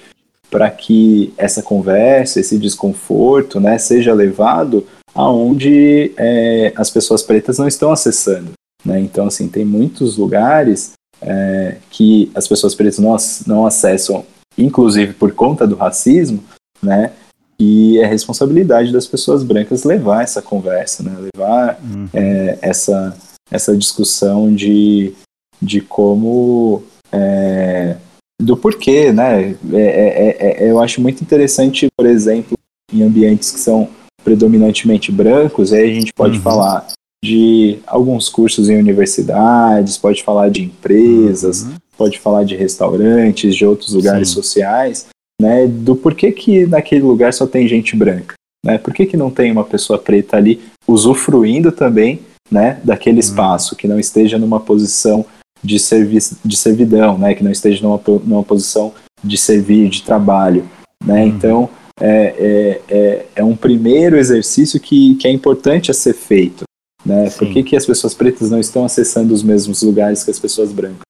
[0.50, 7.68] para que essa conversa, esse desconforto, né, seja levado aonde é, as pessoas pretas não
[7.68, 8.52] estão acessando.
[8.86, 9.00] Né?
[9.00, 14.26] Então, assim, tem muitos lugares é, que as pessoas pretas não, não acessam,
[14.58, 16.44] inclusive por conta do racismo,
[16.82, 17.12] né?
[17.60, 21.14] E é responsabilidade das pessoas brancas levar essa conversa, né?
[21.36, 22.08] levar uhum.
[22.14, 23.18] é, essa,
[23.52, 25.14] essa discussão de,
[25.62, 26.84] de como.
[27.12, 27.98] É,
[28.42, 29.58] do porquê, né?
[29.74, 32.58] É, é, eu acho muito interessante, por exemplo,
[32.94, 33.90] em ambientes que são
[34.24, 36.44] predominantemente brancos, aí a gente pode uhum.
[36.44, 36.88] falar
[37.24, 41.76] de alguns cursos em universidades, pode falar de empresas, uhum.
[41.98, 44.36] pode falar de restaurantes, de outros lugares Sim.
[44.36, 45.08] sociais,
[45.42, 48.78] né, do porquê que naquele lugar só tem gente branca, né?
[48.78, 52.20] Por que, que não tem uma pessoa preta ali usufruindo também,
[52.52, 53.20] né, daquele uhum.
[53.20, 55.26] espaço, que não esteja numa posição
[55.64, 60.68] de, serviço, de servidão, né, que não esteja numa, numa posição de servir, de trabalho,
[61.04, 61.24] né?
[61.24, 61.28] Uhum.
[61.28, 66.64] Então, é, é, é, é, um primeiro exercício que, que é importante a ser feito,
[67.06, 67.30] né?
[67.32, 70.72] Por que, que as pessoas pretas não estão acessando os mesmos lugares que as pessoas
[70.72, 71.02] brancas?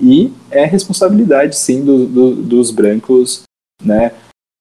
[0.00, 3.42] E é responsabilidade, sim, do, do, dos brancos
[3.82, 4.12] né,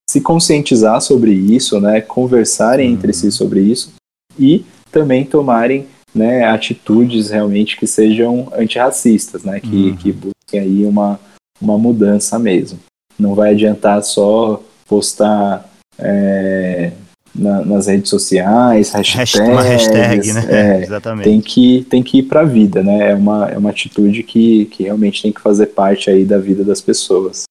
[0.09, 2.95] se conscientizar sobre isso, né, conversarem uhum.
[2.95, 3.93] entre si sobre isso
[4.37, 9.95] e também tomarem né, atitudes realmente que sejam antirracistas, né, que, uhum.
[9.95, 11.19] que busquem aí uma,
[11.61, 12.79] uma mudança mesmo.
[13.17, 15.68] Não vai adiantar só postar
[15.99, 16.91] é,
[17.33, 20.45] na, nas redes sociais, hashtags, uma hashtag, né?
[20.49, 21.25] É, Exatamente.
[21.25, 23.11] Tem que, tem que ir para a vida, né?
[23.11, 26.63] É uma, é uma atitude que, que realmente tem que fazer parte aí da vida
[26.63, 27.43] das pessoas.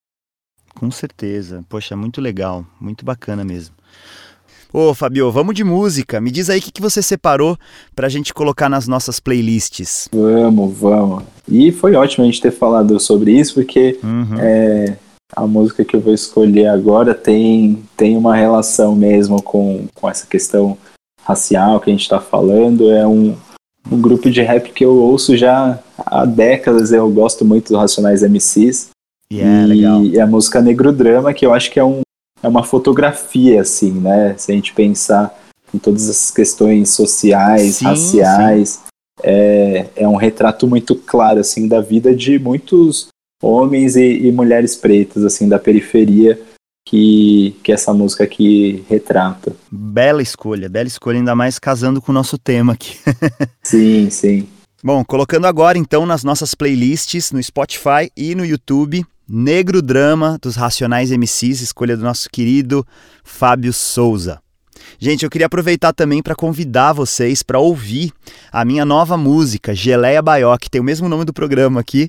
[0.74, 1.64] Com certeza.
[1.68, 3.74] Poxa, muito legal, muito bacana mesmo.
[4.70, 6.20] Ô, Fabio, vamos de música.
[6.20, 7.56] Me diz aí o que, que você separou
[7.96, 10.08] pra gente colocar nas nossas playlists.
[10.12, 11.24] Vamos, vamos.
[11.48, 14.38] E foi ótimo a gente ter falado sobre isso, porque uhum.
[14.38, 14.96] é,
[15.34, 20.26] a música que eu vou escolher agora tem, tem uma relação mesmo com, com essa
[20.26, 20.76] questão
[21.22, 22.90] racial que a gente está falando.
[22.90, 23.36] É um,
[23.90, 28.22] um grupo de rap que eu ouço já há décadas, eu gosto muito do Racionais
[28.22, 28.90] MCs.
[29.30, 30.24] Yeah, e legal.
[30.24, 32.00] a música Negro Drama, que eu acho que é, um,
[32.42, 34.34] é uma fotografia, assim, né?
[34.38, 35.38] Se a gente pensar
[35.72, 38.80] em todas as questões sociais, Sim, raciais,
[39.22, 43.08] É, é um retrato muito claro, assim, da vida de muitos
[43.42, 46.40] homens e, e mulheres pretas, assim, da periferia,
[46.88, 49.54] que, que essa música aqui retrata.
[49.70, 52.96] Bela escolha, bela escolha, ainda mais casando com o nosso tema aqui.
[53.62, 54.48] Sim, sim.
[54.82, 60.56] Bom, colocando agora então nas nossas playlists no Spotify e no YouTube, Negro Drama dos
[60.56, 62.86] Racionais MCs, escolha do nosso querido
[63.24, 64.40] Fábio Souza.
[64.98, 68.12] Gente, eu queria aproveitar também para convidar vocês para ouvir
[68.52, 72.08] a minha nova música, Geleia Baió, que tem o mesmo nome do programa aqui.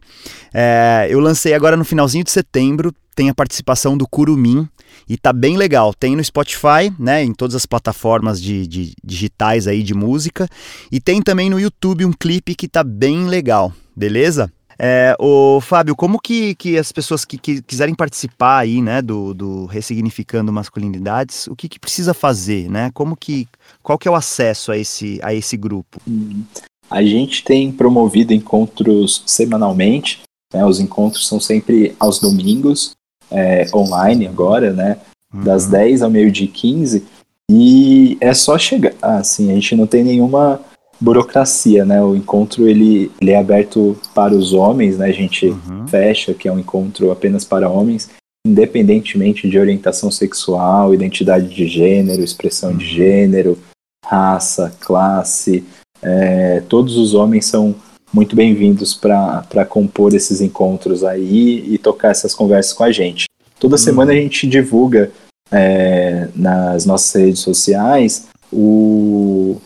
[0.54, 4.68] É, eu lancei agora no finalzinho de setembro, tem a participação do Curumim
[5.08, 5.94] e tá bem legal.
[5.94, 10.48] Tem no Spotify, né, em todas as plataformas de, de digitais aí de música
[10.92, 14.52] e tem também no YouTube um clipe que tá bem legal, beleza?
[14.82, 19.34] É, o Fábio, como que, que as pessoas que, que quiserem participar aí, né, do,
[19.34, 22.90] do Ressignificando Masculinidades, o que, que precisa fazer, né?
[22.94, 23.46] Como que,
[23.84, 26.00] qual que é o acesso a esse, a esse grupo?
[26.90, 30.22] A gente tem promovido encontros semanalmente,
[30.54, 32.94] né, os encontros são sempre aos domingos,
[33.30, 34.98] é, online agora, né,
[35.32, 35.72] das Uhum.
[35.72, 37.06] 10 ao meio-dia e 15,
[37.52, 40.62] e é só chegar, assim, a gente não tem nenhuma
[41.00, 45.88] burocracia, né, o encontro ele, ele é aberto para os homens, né, a gente Uhum.
[45.88, 48.10] fecha, que é um encontro apenas para homens,
[48.46, 53.58] independentemente de orientação sexual, identidade de gênero, expressão de gênero,
[54.06, 55.64] raça, classe,
[56.02, 57.76] é, todos os homens são
[58.12, 63.26] muito bem-vindos para compor esses encontros aí e tocar essas conversas com a gente.
[63.60, 65.12] Toda semana a gente divulga
[65.52, 69.58] é, nas nossas redes sociais o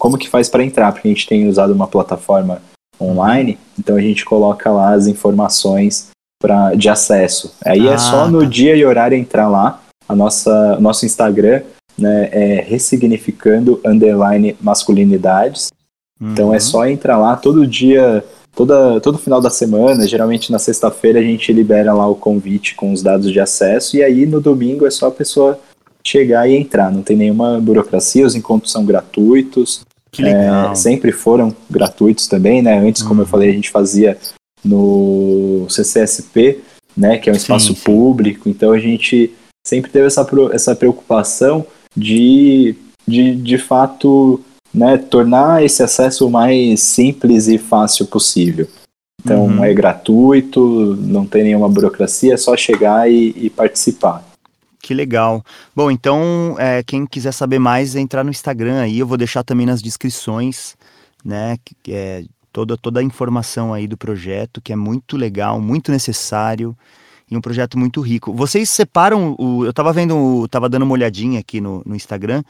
[0.00, 2.60] como que faz para entrar, porque a gente tem usado uma plataforma
[3.00, 6.08] online, então a gente coloca lá as informações
[6.42, 7.54] pra, de acesso.
[7.64, 8.46] Aí Ah, é só no tá.
[8.46, 9.80] dia e horário entrar lá.
[10.08, 11.62] A nossa nosso Instagram
[11.96, 15.68] né, é ressignificando underline masculinidades.
[16.20, 16.60] Então é Uhum.
[16.60, 21.52] só entrar lá todo dia, toda, todo final da semana, geralmente na sexta-feira a gente
[21.52, 25.08] libera lá o convite com os dados de acesso e aí no domingo é só
[25.08, 25.58] a pessoa
[26.06, 29.82] chegar e entrar, não tem nenhuma burocracia, os encontros são gratuitos,
[30.12, 30.72] Que legal.
[30.72, 32.78] é, sempre foram gratuitos também, né?
[32.78, 33.30] Antes, como eu Uhum.
[33.30, 34.18] falei, a gente fazia
[34.64, 36.60] no CCSP,
[36.96, 37.80] né, que é um Sim, espaço sim.
[37.82, 39.32] público, então a gente
[39.66, 41.64] sempre teve essa, essa preocupação
[41.96, 42.74] de,
[43.06, 44.40] de, de fato,
[44.74, 48.66] né, tornar esse acesso o mais simples e fácil possível.
[49.24, 49.64] Então Uhum.
[49.64, 54.24] é gratuito, não tem nenhuma burocracia, é só chegar e, e participar.
[54.82, 55.44] Que legal.
[55.76, 58.98] Bom, então, é, quem quiser saber mais, é entrar no Instagram aí.
[58.98, 60.76] Eu vou deixar também nas descrições,
[61.24, 61.58] né?
[61.88, 66.76] é toda, toda a informação aí do projeto, que é muito legal, muito necessário
[67.30, 68.32] e um projeto muito rico.
[68.34, 69.64] Vocês separam o.
[69.64, 72.42] Eu tava vendo, o- tava dando uma olhadinha aqui no, no Instagram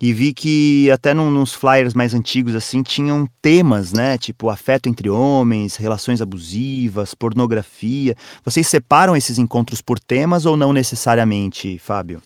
[0.00, 4.18] e vi que até num- nos flyers mais antigos, assim, tinham temas, né?
[4.18, 8.16] Tipo afeto entre homens, relações abusivas, pornografia.
[8.44, 12.20] Vocês separam esses encontros por temas ou não necessariamente, Fábio?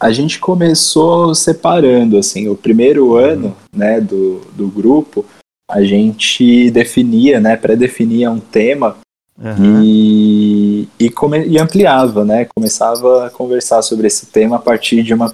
[0.00, 5.24] A gente começou separando, assim, o primeiro ano, né, do, do grupo,
[5.68, 8.96] a gente definia, né, pré-definia um tema
[9.42, 9.82] Aham.
[9.84, 15.14] e, e, come- e ampliava, né, começava a conversar sobre esse tema a partir de
[15.14, 15.32] uma,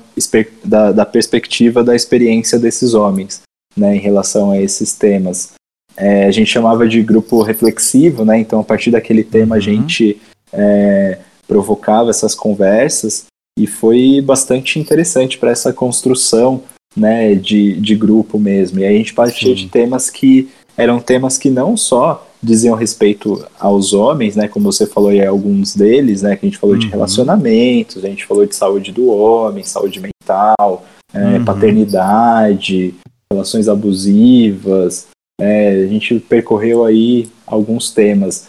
[0.64, 3.40] da, da perspectiva da experiência desses homens,
[3.77, 5.53] né, em relação a esses temas.
[5.97, 9.62] É, a gente chamava de grupo reflexivo, né, então a partir daquele tema a Uhum.
[9.62, 10.21] gente
[10.53, 13.25] é, provocava essas conversas
[13.59, 16.62] e foi bastante interessante para essa construção
[16.97, 18.81] né, de, de grupo mesmo.
[18.81, 19.55] E aí a gente partia Sim.
[19.55, 24.87] de temas que eram temas que não só diziam respeito aos homens, né, como você
[24.87, 26.93] falou aí alguns deles, né, que a gente falou de Uhum.
[26.93, 31.45] relacionamentos, a gente falou de saúde do homem, saúde mental, é, Uhum.
[31.45, 32.95] paternidade,
[33.33, 35.07] relações abusivas,
[35.41, 38.49] é, a gente percorreu aí alguns temas,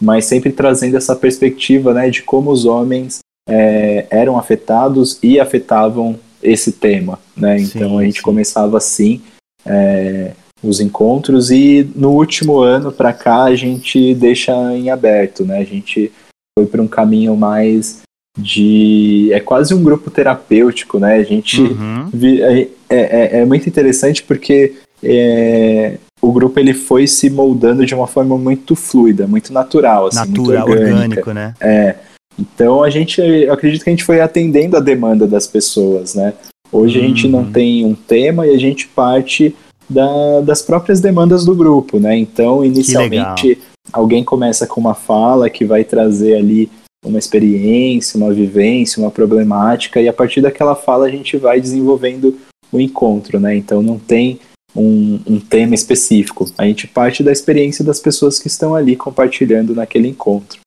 [0.00, 6.18] mas sempre trazendo essa perspectiva, né, de como os homens é, eram afetados e afetavam
[6.42, 7.58] esse tema, né?
[7.60, 8.22] Então Sim, a gente sim.
[8.22, 9.20] começava assim
[9.66, 10.32] é,
[10.64, 15.58] os encontros e no último ano para cá a gente deixa em aberto, né?
[15.58, 16.10] A gente
[16.58, 18.00] foi para um caminho mais
[18.38, 21.16] de é quase um grupo terapêutico, né?
[21.16, 22.08] A gente Uhum.
[22.12, 27.94] vi- é, é, é muito interessante porque é, o grupo ele foi se moldando de
[27.94, 30.90] uma forma muito fluida, muito natural, assim, muito Natural, orgânica.
[31.20, 31.54] orgânico, né?
[31.60, 31.94] É,
[32.38, 36.32] então a gente, eu acredito que a gente foi atendendo a demanda das pessoas, né?
[36.72, 37.32] Hoje a gente Uhum.
[37.32, 39.54] não tem um tema e a gente parte
[39.88, 42.16] da, das próprias demandas do grupo, né?
[42.16, 43.58] Então, inicialmente,
[43.92, 46.70] alguém começa com uma fala que vai trazer ali
[47.04, 52.38] uma experiência, uma vivência, uma problemática, e a partir daquela fala a gente vai desenvolvendo
[52.72, 53.54] o encontro, né?
[53.54, 54.40] Então não tem
[54.74, 56.46] um, um, tema específico.
[56.58, 60.63] A gente parte da experiência das pessoas que estão ali compartilhando naquele encontro.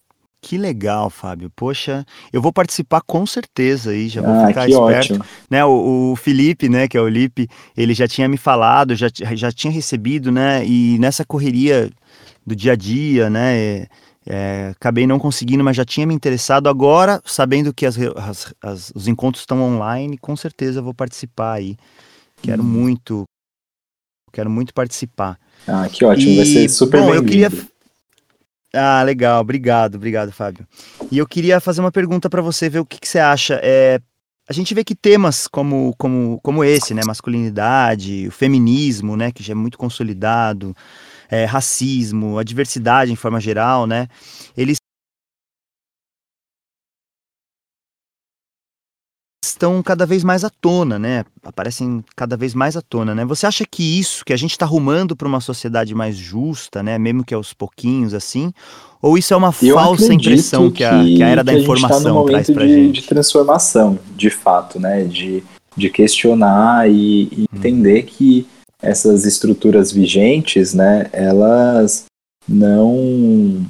[0.48, 1.52] Que legal, Fábio.
[1.54, 5.14] Poxa, eu vou participar com certeza aí, já vou ah, ficar esperto.
[5.14, 5.26] Ótimo.
[5.50, 9.10] Né, o, o, Felipe, né, que é o Lipe, ele já tinha me falado, já,
[9.14, 11.90] já tinha recebido, né, e nessa correria
[12.46, 13.88] do dia a dia, né,
[14.26, 16.70] é, acabei não conseguindo, mas já tinha me interessado.
[16.70, 21.76] Agora, sabendo que as, as, as, os encontros estão online, com certeza vou participar aí.
[22.42, 22.66] Quero hum.
[22.66, 23.26] muito,
[24.32, 25.38] quero muito participar.
[25.68, 27.50] Ah, que ótimo, e, vai ser super bom, eu queria
[28.74, 30.68] Ah, legal, obrigado, obrigado, Fábio.
[31.12, 33.60] E eu queria fazer uma pergunta para você, ver o que, que você acha.
[33.64, 34.00] É,
[34.48, 39.44] a gente vê que temas como, como, como esse, né, masculinidade, o feminismo, né, que
[39.44, 40.76] já é muito consolidado,
[41.30, 44.08] é, racismo, a diversidade em forma geral, né?
[44.56, 44.78] Eles
[49.58, 51.26] estão cada vez mais à tona, né?
[51.44, 53.26] Aparecem cada vez mais à tona, né?
[53.26, 56.98] Você acha que isso, que a gente está arrumando para uma sociedade mais justa, né?
[56.98, 58.54] Mesmo que aos pouquinhos, assim?
[59.02, 61.60] Ou isso é uma Eu falsa impressão que, que, a, que a era da tá
[61.60, 63.02] informação tá traz para de, gente?
[63.02, 65.04] De transformação, de fato, né?
[65.04, 65.44] De,
[65.76, 67.46] de questionar e, e hum.
[67.58, 68.48] entender que
[68.82, 72.06] essas estruturas vigentes, né, elas
[72.48, 73.66] não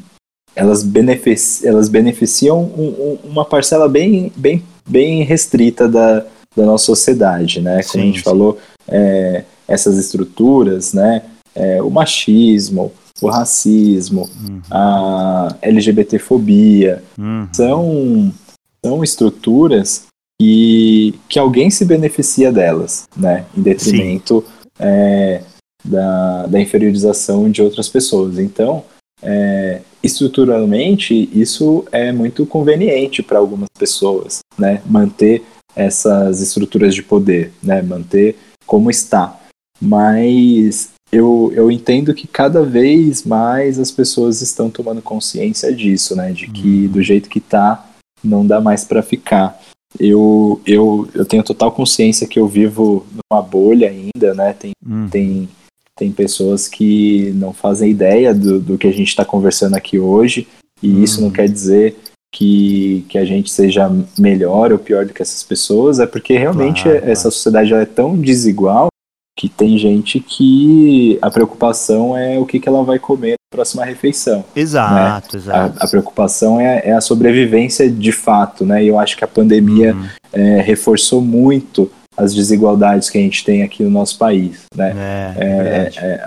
[0.56, 6.26] elas, benefici elas beneficiam um, um, uma parcela bem, bem, bem restrita da,
[6.56, 7.84] da nossa sociedade, né?
[7.84, 8.24] Como sim, a gente sim.
[8.24, 8.58] falou,
[8.88, 11.24] é, essas estruturas, né?
[11.54, 14.62] É, o machismo, o racismo, uhum.
[14.70, 17.48] a LGBTfobia, uhum.
[17.52, 18.34] são,
[18.86, 20.06] são estruturas
[20.40, 23.46] que, que alguém se beneficia delas, né?
[23.58, 24.44] Em detrimento
[24.80, 25.42] é,
[25.84, 28.38] da, da inferiorização de outras pessoas.
[28.38, 28.84] Então,
[29.22, 34.82] é, estruturalmente, isso é muito conveniente para algumas pessoas, né?
[34.86, 35.44] Manter
[35.76, 37.82] essas estruturas de poder, né?
[37.82, 38.36] Manter
[38.66, 39.40] como está.
[39.82, 46.32] Mas eu, eu entendo que cada vez mais as pessoas estão tomando consciência disso, né?
[46.32, 46.92] De que uhum.
[46.92, 47.86] do jeito que está,
[48.24, 49.60] não dá mais para ficar
[50.00, 54.54] eu, eu, eu tenho total consciência que eu vivo numa bolha ainda, né?
[54.54, 55.08] Tem, hum.
[55.10, 55.50] tem,
[55.98, 60.48] tem pessoas que não fazem ideia do, do que a gente está conversando aqui hoje,
[60.82, 61.04] e hum.
[61.04, 61.96] isso não quer dizer
[62.32, 66.84] que, que a gente seja melhor ou pior do que essas pessoas, é porque realmente
[66.84, 68.90] claro, essa sociedade é tão desigual
[69.38, 73.86] que tem gente que a preocupação é o que, que ela vai comer na próxima
[73.86, 74.44] refeição.
[74.56, 75.42] Exato, né?
[75.42, 75.78] exato.
[75.80, 78.84] A, a preocupação é, é, a sobrevivência de fato, né?
[78.84, 80.08] E eu acho que a pandemia uhum.
[80.34, 84.92] é, reforçou muito as desigualdades que a gente tem aqui no nosso país, né?
[85.38, 86.24] É, é, é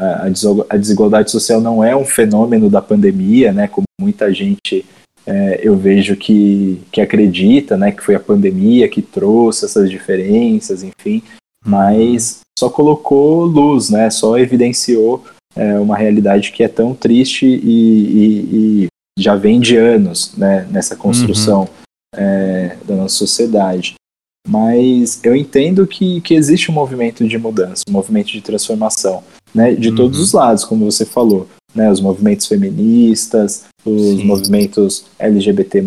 [0.71, 3.67] a, desigualdade social não é um fenômeno da pandemia, né?
[3.67, 4.85] Como muita gente
[5.27, 7.91] é, eu vejo que, que acredita, né?
[7.91, 11.23] Que foi a pandemia que trouxe essas diferenças, enfim.
[11.65, 11.73] Uhum.
[11.73, 14.09] Mas só colocou luz, né?
[14.11, 15.25] Só evidenciou
[15.57, 18.87] é, uma realidade que é tão triste e, e, e
[19.19, 20.69] já vem de anos, né?
[20.71, 21.69] Nessa construção uhum.
[22.17, 23.95] é, da nossa sociedade.
[24.51, 29.23] Mas eu entendo que, que existe um movimento de mudança, um movimento de transformação,
[29.55, 29.75] né?
[29.77, 29.95] De uhum.
[29.95, 31.89] todos os lados, como você falou, né?
[31.89, 34.25] Os movimentos feministas, os Sim.
[34.25, 35.85] movimentos LGBT+,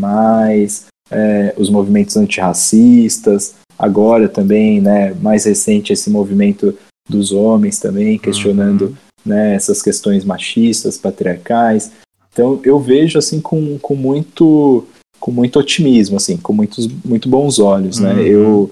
[1.11, 6.74] é, os movimentos antirracistas, agora também, né, mais recente esse movimento
[7.09, 8.95] dos homens também questionando, uhum.
[9.26, 11.91] né, essas questões machistas, patriarcais.
[12.32, 14.88] Então eu vejo assim com, com muito
[15.24, 18.11] com muito otimismo, assim, com muitos muito bons olhos, né?
[18.11, 18.19] Uhum.
[18.19, 18.71] Eu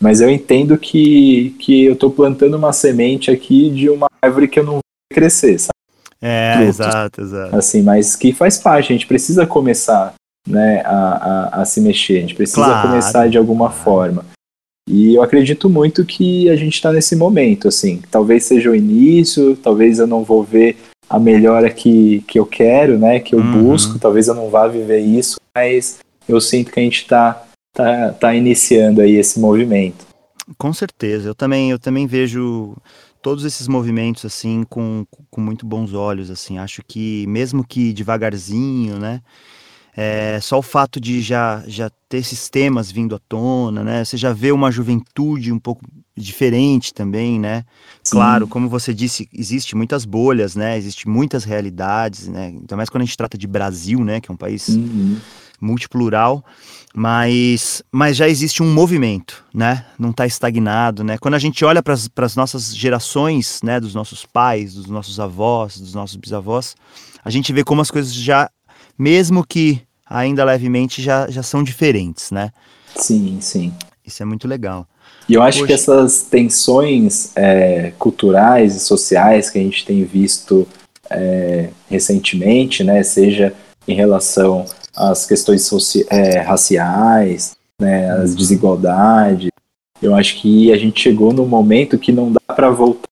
[0.00, 4.60] mas eu entendo que, que eu estou plantando uma semente aqui de uma árvore que
[4.60, 4.82] eu não vou
[5.12, 5.72] crescer, sabe?
[6.22, 7.56] É, Frutos, exato, exato.
[7.56, 10.14] Assim, mas que faz parte, a gente precisa começar
[10.46, 12.88] né, a, a, a se mexer, a gente precisa claro.
[12.88, 14.24] começar de alguma forma.
[14.88, 18.00] E eu acredito muito que a gente está nesse momento, assim.
[18.08, 20.76] Talvez seja o início, talvez eu não vou ver
[21.10, 23.18] a melhora que, que eu quero, né?
[23.18, 23.64] Que eu uhum.
[23.64, 25.98] busco, talvez eu não vá viver isso, mas
[26.28, 30.06] eu sinto que a gente está tá, tá iniciando aí esse movimento.
[30.56, 32.76] Com certeza, eu também, eu também vejo
[33.20, 36.58] todos esses movimentos assim com, com muito bons olhos, assim.
[36.58, 39.20] Acho que mesmo que devagarzinho, né?
[40.00, 44.04] É, só o fato de já, já ter esses temas vindo à tona, né?
[44.04, 45.84] Você já vê uma juventude um pouco
[46.16, 47.64] diferente também, né?
[48.04, 48.12] Sim.
[48.12, 50.78] Claro, como você disse, existe muitas bolhas, né?
[50.78, 52.46] Existe muitas realidades, né?
[52.46, 54.20] Ainda mais quando a gente trata de Brasil, né?
[54.20, 55.16] Que é um país uhum.
[55.60, 56.44] Multiplural,
[56.94, 59.84] mas, mas já existe um movimento, né?
[59.98, 61.18] Não está estagnado, né?
[61.18, 63.78] Quando a gente olha para as nossas gerações, né?
[63.80, 66.74] Dos nossos pais, dos nossos avós, dos nossos bisavós,
[67.24, 68.50] a gente vê como as coisas já,
[68.98, 72.50] mesmo que ainda levemente, já, já são diferentes, né?
[72.96, 73.72] Sim, sim.
[74.04, 74.86] Isso é muito legal.
[75.28, 75.66] E eu acho Poxa.
[75.66, 80.66] que essas tensões é, culturais e sociais que a gente tem visto
[81.10, 83.52] é, recentemente, né, seja
[83.86, 84.64] em relação
[84.98, 85.70] às questões
[86.10, 89.50] é, raciais, né, as desigualdades,
[90.02, 93.08] eu acho que a gente chegou num momento que não dá para voltar,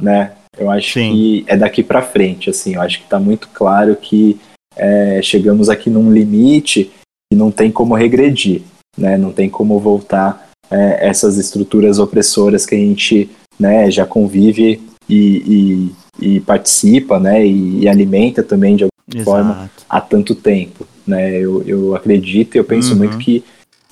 [0.00, 0.32] né?
[0.58, 1.12] Eu acho Sim.
[1.12, 2.74] que é daqui para frente, assim.
[2.74, 4.40] Eu acho que está muito claro que
[4.74, 6.90] é, chegamos aqui num limite
[7.32, 8.62] e não tem como regredir,
[8.96, 9.16] né?
[9.16, 15.92] Não tem como voltar é, essas estruturas opressoras que a gente né, já convive e,
[16.20, 19.24] e, e participa, né, e, e, alimenta também de alguma Exato.
[19.24, 21.38] forma há tanto tempo, né?
[21.38, 22.98] Eu, eu acredito e eu penso uhum.
[22.98, 23.44] muito que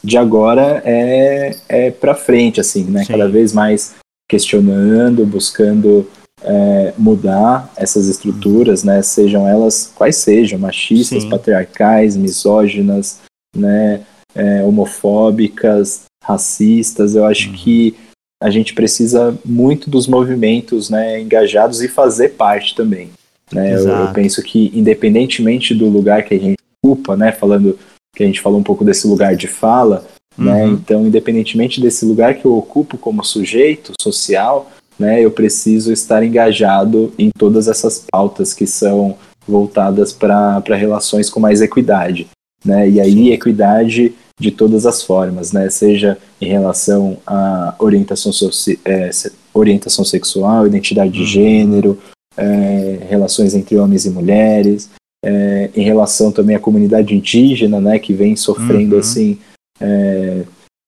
[0.02, 3.04] de agora é, é para frente, assim, né?
[3.04, 3.12] Sim.
[3.12, 3.94] Cada vez mais
[4.28, 6.06] questionando, buscando
[6.42, 9.00] é, mudar essas estruturas, né?
[9.02, 11.30] Sejam elas quais sejam, machistas, Sim.
[11.30, 13.20] patriarcais, misóginas,
[13.56, 14.02] né?
[14.34, 17.14] É, homofóbicas, racistas.
[17.14, 17.54] Eu acho uhum.
[17.54, 17.96] que
[18.42, 23.10] a gente precisa muito dos movimentos né, engajados e fazer parte também.
[23.52, 23.74] Né?
[23.74, 27.78] Eu, eu, penso que, independentemente do lugar que a gente ocupa, né, falando
[28.14, 30.06] que a gente falou um pouco desse lugar de fala,
[30.36, 30.68] né, uhum.
[30.68, 36.22] né, então, independentemente desse lugar que eu ocupo como sujeito social, né, eu preciso estar
[36.22, 39.16] engajado em todas essas pautas que são
[39.46, 42.28] voltadas para relações com mais equidade.
[42.64, 42.88] Né?
[42.88, 45.68] E aí, equidade de todas as formas, né?
[45.70, 48.32] Seja em relação à orientação,
[48.84, 49.10] é,
[49.52, 51.26] orientação sexual, identidade de uhum.
[51.26, 51.98] gênero,
[52.36, 54.90] é, relações entre homens e mulheres,
[55.24, 57.98] é, em relação também à comunidade indígena, né?
[57.98, 59.00] Que vem sofrendo, uhum.
[59.00, 59.38] assim,
[59.80, 60.42] é,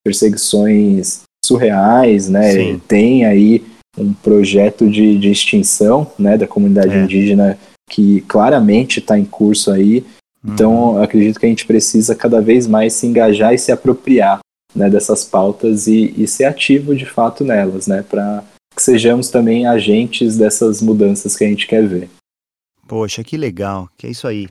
[0.05, 2.53] perseguições surreais, né?
[2.53, 2.81] Sim.
[2.87, 3.65] Tem aí
[3.99, 6.37] um projeto de, de extinção, né?
[6.37, 7.03] Da comunidade é.
[7.03, 7.59] indígena
[7.89, 10.05] que claramente está em curso aí,
[10.47, 11.03] então, uhum.
[11.03, 14.39] acredito que a gente precisa cada vez mais se engajar e se apropriar
[14.75, 19.67] né, dessas pautas e, e ser ativo de fato nelas, né, para que sejamos também
[19.67, 22.09] agentes dessas mudanças que a gente quer ver.
[22.87, 24.49] Poxa, que legal, que é isso aí.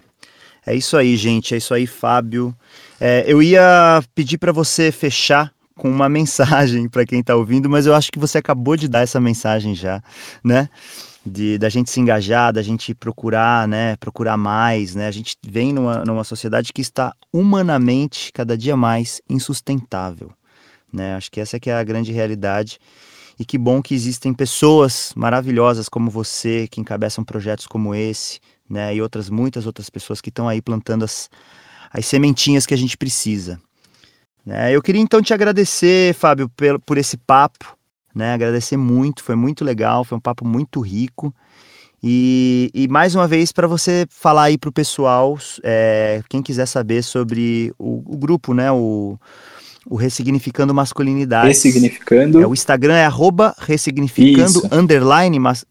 [0.65, 2.55] É isso aí, gente, é isso aí, Fábio.
[2.99, 7.85] É, eu ia pedir para você fechar com uma mensagem para quem está ouvindo, mas
[7.85, 10.01] eu acho que você acabou de dar essa mensagem já,
[10.43, 10.69] né?
[11.25, 15.07] de da gente se engajar, da gente procurar, né, procurar mais, né?
[15.07, 20.31] A gente vem numa, numa sociedade que está humanamente cada dia mais insustentável,
[20.93, 21.15] né?
[21.15, 22.79] Acho que essa que é a grande realidade.
[23.37, 28.95] E que bom que existem pessoas maravilhosas como você que encabeçam projetos como esse, né?
[28.95, 31.29] E outras muitas outras pessoas que estão aí plantando as
[31.95, 33.59] as sementinhas que a gente precisa.
[34.45, 34.75] Né?
[34.75, 37.77] Eu queria então te agradecer, Fábio, por, por esse papo,
[38.13, 38.33] né?
[38.33, 41.33] Agradecer muito, foi muito legal, foi um papo muito rico.
[42.03, 46.65] E, e mais uma vez, para você falar aí para o pessoal, é, quem quiser
[46.65, 48.69] saber sobre o, o grupo, né?
[48.71, 49.17] O,
[49.89, 51.47] o Ressignificando Masculinidade.
[51.47, 52.41] Ressignificando.
[52.41, 54.69] É, o Instagram é arroba ressignificando Isso.
[54.71, 55.65] underline, mas,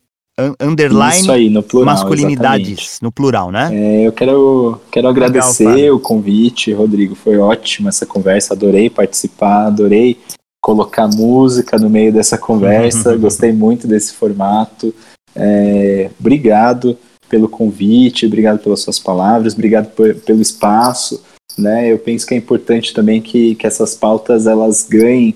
[0.61, 3.03] underline Isso aí, no plural, masculinidades, exatamente.
[3.03, 3.71] no plural, né?
[3.73, 7.15] É, eu quero, quero agradecer Legal, o convite, Rodrigo.
[7.15, 10.19] Foi ótima essa conversa, adorei participar, adorei
[10.61, 13.13] colocar música no meio dessa conversa.
[13.13, 13.21] Uhum.
[13.21, 14.95] Gostei muito desse formato.
[15.35, 16.97] É, obrigado
[17.29, 21.23] pelo convite, obrigado pelas suas palavras, obrigado por, pelo espaço.
[21.57, 21.93] Né?
[21.93, 25.35] Eu penso que é importante também que, que essas pautas elas ganhem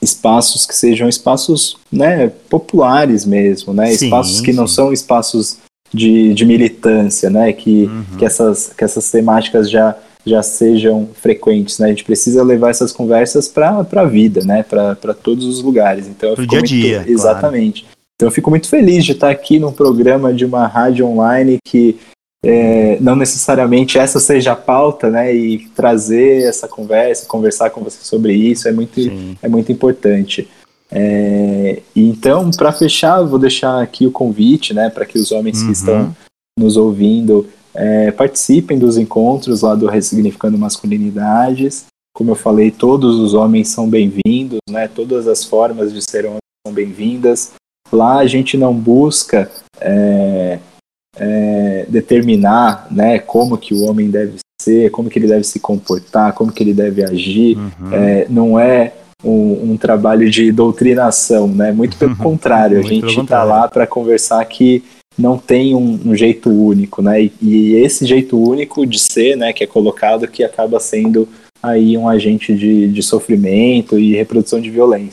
[0.00, 3.92] espaços que sejam espaços né, populares mesmo, né?
[3.92, 4.56] Sim, espaços que sim.
[4.56, 5.58] não são espaços
[5.92, 7.52] de, de militância, né?
[7.52, 8.16] Que, uhum.
[8.18, 11.86] que, essas, que essas temáticas já já sejam frequentes, né?
[11.86, 14.62] A gente precisa levar essas conversas para a vida, né?
[14.62, 16.06] Para todos os lugares.
[16.06, 16.96] Então, Pro dia a dia.
[16.98, 17.82] Muito, exatamente.
[17.82, 17.96] Claro.
[18.16, 21.98] Então, eu fico muito feliz de estar aqui num programa de uma rádio online que
[22.44, 25.34] é, não necessariamente essa seja a pauta, né?
[25.34, 29.00] E trazer essa conversa, conversar com você sobre isso é muito,
[29.42, 30.48] é muito importante.
[30.90, 34.88] É, então, para fechar, vou deixar aqui o convite, né?
[34.88, 35.66] Para que os homens uhum.
[35.66, 36.16] que estão
[36.58, 41.84] nos ouvindo é, participem dos encontros lá do Ressignificando Masculinidades.
[42.14, 44.88] Como eu falei, todos os homens são bem-vindos, né?
[44.88, 47.52] Todas as formas de ser homem são bem-vindas.
[47.92, 49.50] Lá a gente não busca
[51.16, 56.32] é, determinar, né, como que o homem deve ser, como que ele deve se comportar,
[56.34, 57.56] como que ele deve agir.
[57.56, 57.92] Uhum.
[57.92, 58.92] É, não é
[59.24, 61.72] um, um, trabalho de doutrinação, né?
[61.72, 64.82] Muito pelo contrário, a gente está lá para conversar que
[65.18, 67.22] não tem um, um jeito único, né?
[67.22, 71.28] E, e, esse jeito único de ser, né, que é colocado, que acaba sendo
[71.62, 75.12] aí um agente de, de sofrimento e reprodução de violência.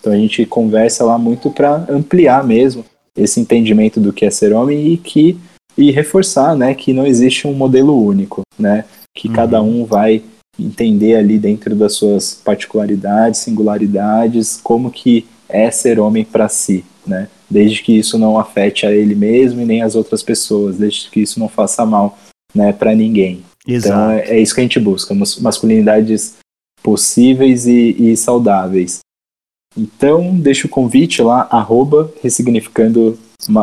[0.00, 2.84] Então a gente conversa lá muito para ampliar mesmo
[3.16, 5.38] esse entendimento do que é ser homem e que
[5.76, 9.34] e reforçar, né, que não existe um modelo único, né, que uhum.
[9.34, 10.22] cada um vai
[10.58, 17.28] entender ali dentro das suas particularidades, singularidades, como que é ser homem para si, né?
[17.48, 21.20] Desde que isso não afete a ele mesmo e nem as outras pessoas, desde que
[21.20, 22.18] isso não faça mal,
[22.54, 23.42] né, para ninguém.
[23.66, 23.88] Então, Exato.
[23.88, 26.36] Então é, é, isso que a gente busca, masculinidades
[26.82, 29.00] possíveis e, e saudáveis.
[29.76, 33.18] Então, deixa o convite lá, arroba ressignificando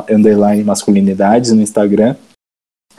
[0.10, 2.16] underline masculinidades no Instagram.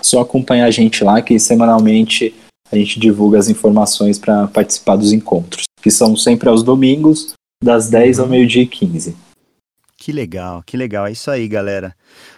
[0.02, 2.34] Só acompanhar a gente lá que semanalmente
[2.70, 7.88] a gente divulga as informações para participar dos encontros, que são sempre aos domingos, das
[7.88, 9.16] 10 ao meio-dia e 15.
[9.96, 11.06] Que legal, que legal.
[11.06, 11.94] É isso aí, galera.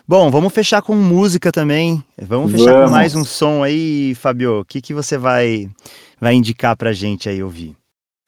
[0.07, 2.05] Bom, vamos fechar com música também.
[2.21, 2.91] Vamos fechar vamos.
[2.91, 4.61] com mais um som aí, Fabio.
[4.61, 5.69] O que, que você vai,
[6.21, 7.75] vai indicar pra gente aí ouvir?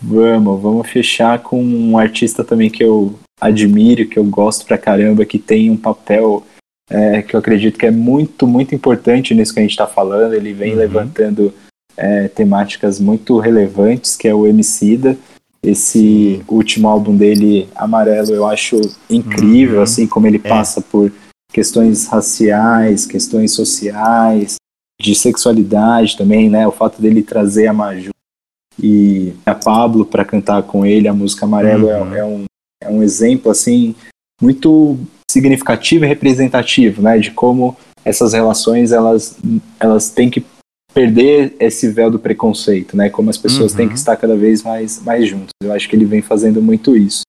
[0.03, 5.24] Vamos, vamos fechar com um artista também que eu admiro, que eu gosto pra caramba,
[5.24, 6.44] que tem um papel
[6.88, 10.34] é, que eu acredito que é muito, muito importante nisso que a gente está falando.
[10.34, 10.78] Ele vem uhum.
[10.78, 11.53] levantando
[11.96, 15.18] é, temáticas muito relevantes, que é o Emicida.
[15.61, 18.80] Esse último álbum dele, Amarelo, eu acho
[19.11, 19.82] incrível, uhum.
[19.82, 20.49] assim como ele é.
[20.49, 21.12] passa por
[21.53, 24.55] questões raciais, questões sociais,
[25.01, 26.66] de sexualidade também, né?
[26.66, 28.11] O fato dele trazer a Maju
[28.80, 32.14] e a Pablo para cantar com ele a música Amarelo é, uhum.
[32.14, 32.44] é, é, um,
[32.82, 33.94] é um exemplo, assim,
[34.40, 34.98] muito
[35.30, 37.18] significativo e representativo, né?
[37.18, 39.36] De como essas relações, elas,
[39.78, 40.44] elas têm que
[40.94, 43.10] perder esse véu do preconceito, né?
[43.10, 43.78] Como as pessoas uhum.
[43.78, 45.50] têm que estar cada vez mais, mais juntas.
[45.62, 47.22] Eu acho que ele vem fazendo muito isso.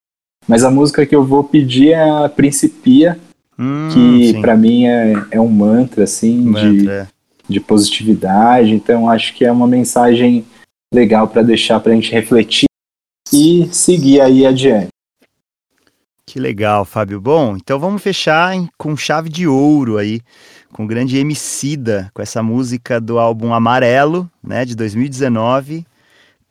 [0.48, 3.20] Mas a música que eu vou pedir é a Principia,
[3.58, 6.72] hum, que para mim é, é um mantra, assim, mantra.
[6.72, 7.08] De, é.
[7.48, 8.74] de positividade.
[8.74, 10.46] Então acho que é uma mensagem
[10.94, 12.68] legal para deixar para a gente refletir
[13.32, 14.90] e seguir aí adiante.
[16.26, 17.20] Que legal, Fábio.
[17.20, 20.22] Bom, então vamos fechar com chave de ouro aí
[20.72, 25.86] com o grande Emicida, com essa música do álbum Amarelo, né, de 2019,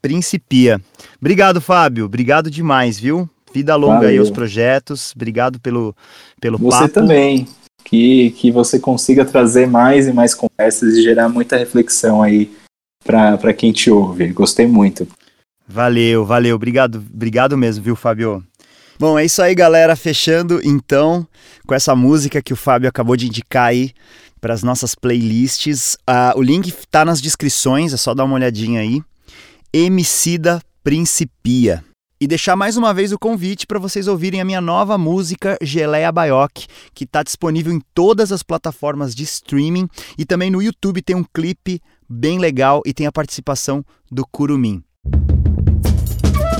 [0.01, 0.81] Principia.
[1.21, 2.05] Obrigado, Fábio.
[2.05, 3.29] Obrigado demais, viu?
[3.53, 4.11] Vida longa Valeu.
[4.11, 5.13] aí aos projetos.
[5.15, 5.95] Obrigado pelo,
[6.41, 6.95] pelo você papo.
[6.95, 7.49] também.
[7.85, 12.51] Que, que você consiga trazer mais e mais conversas e gerar muita reflexão aí
[13.05, 14.29] para quem te ouve.
[14.29, 15.07] Gostei muito.
[15.67, 16.57] Valeu, valeu.
[16.57, 18.43] Obrigado, obrigado mesmo, viu, Fábio?
[18.99, 19.95] Bom, é isso aí, galera.
[19.95, 21.27] Fechando então
[21.67, 23.93] com essa música que o Fábio acabou de indicar aí
[24.41, 25.95] para as nossas playlists.
[26.09, 29.03] Uh, o link está nas descrições, é só dar uma olhadinha aí.
[29.73, 31.85] Emicida Principia.
[32.21, 36.11] E deixar mais uma vez o convite para vocês ouvirem a minha nova música Geleia
[36.11, 39.87] Baioc, que está disponível em todas as plataformas de streaming
[40.17, 44.83] e também no YouTube tem um clipe bem legal e tem a participação do Curumim.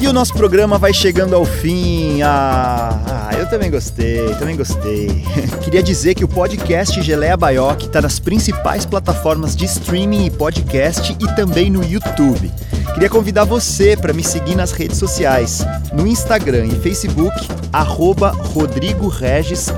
[0.01, 2.23] E o nosso programa vai chegando ao fim.
[2.23, 5.25] Ah, ah eu também gostei, também gostei.
[5.63, 11.17] Queria dizer que o podcast Geleia Baioc está nas principais plataformas de streaming e podcast
[11.19, 12.53] e também no YouTube.
[12.95, 17.37] Queria convidar você para me seguir nas redes sociais, no Instagram e Facebook,
[17.73, 19.69] arroba Rodrigo Regis,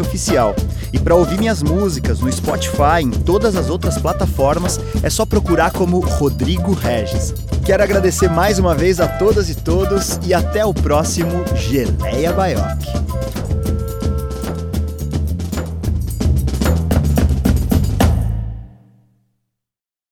[0.00, 0.54] oficial.
[0.92, 5.70] E para ouvir minhas músicas no Spotify em todas as outras plataformas, é só procurar
[5.70, 7.34] como Rodrigo Regis.
[7.64, 9.06] Quero agradecer mais uma vez a
[9.40, 12.84] todas e todos e até o próximo Geleia Baioc.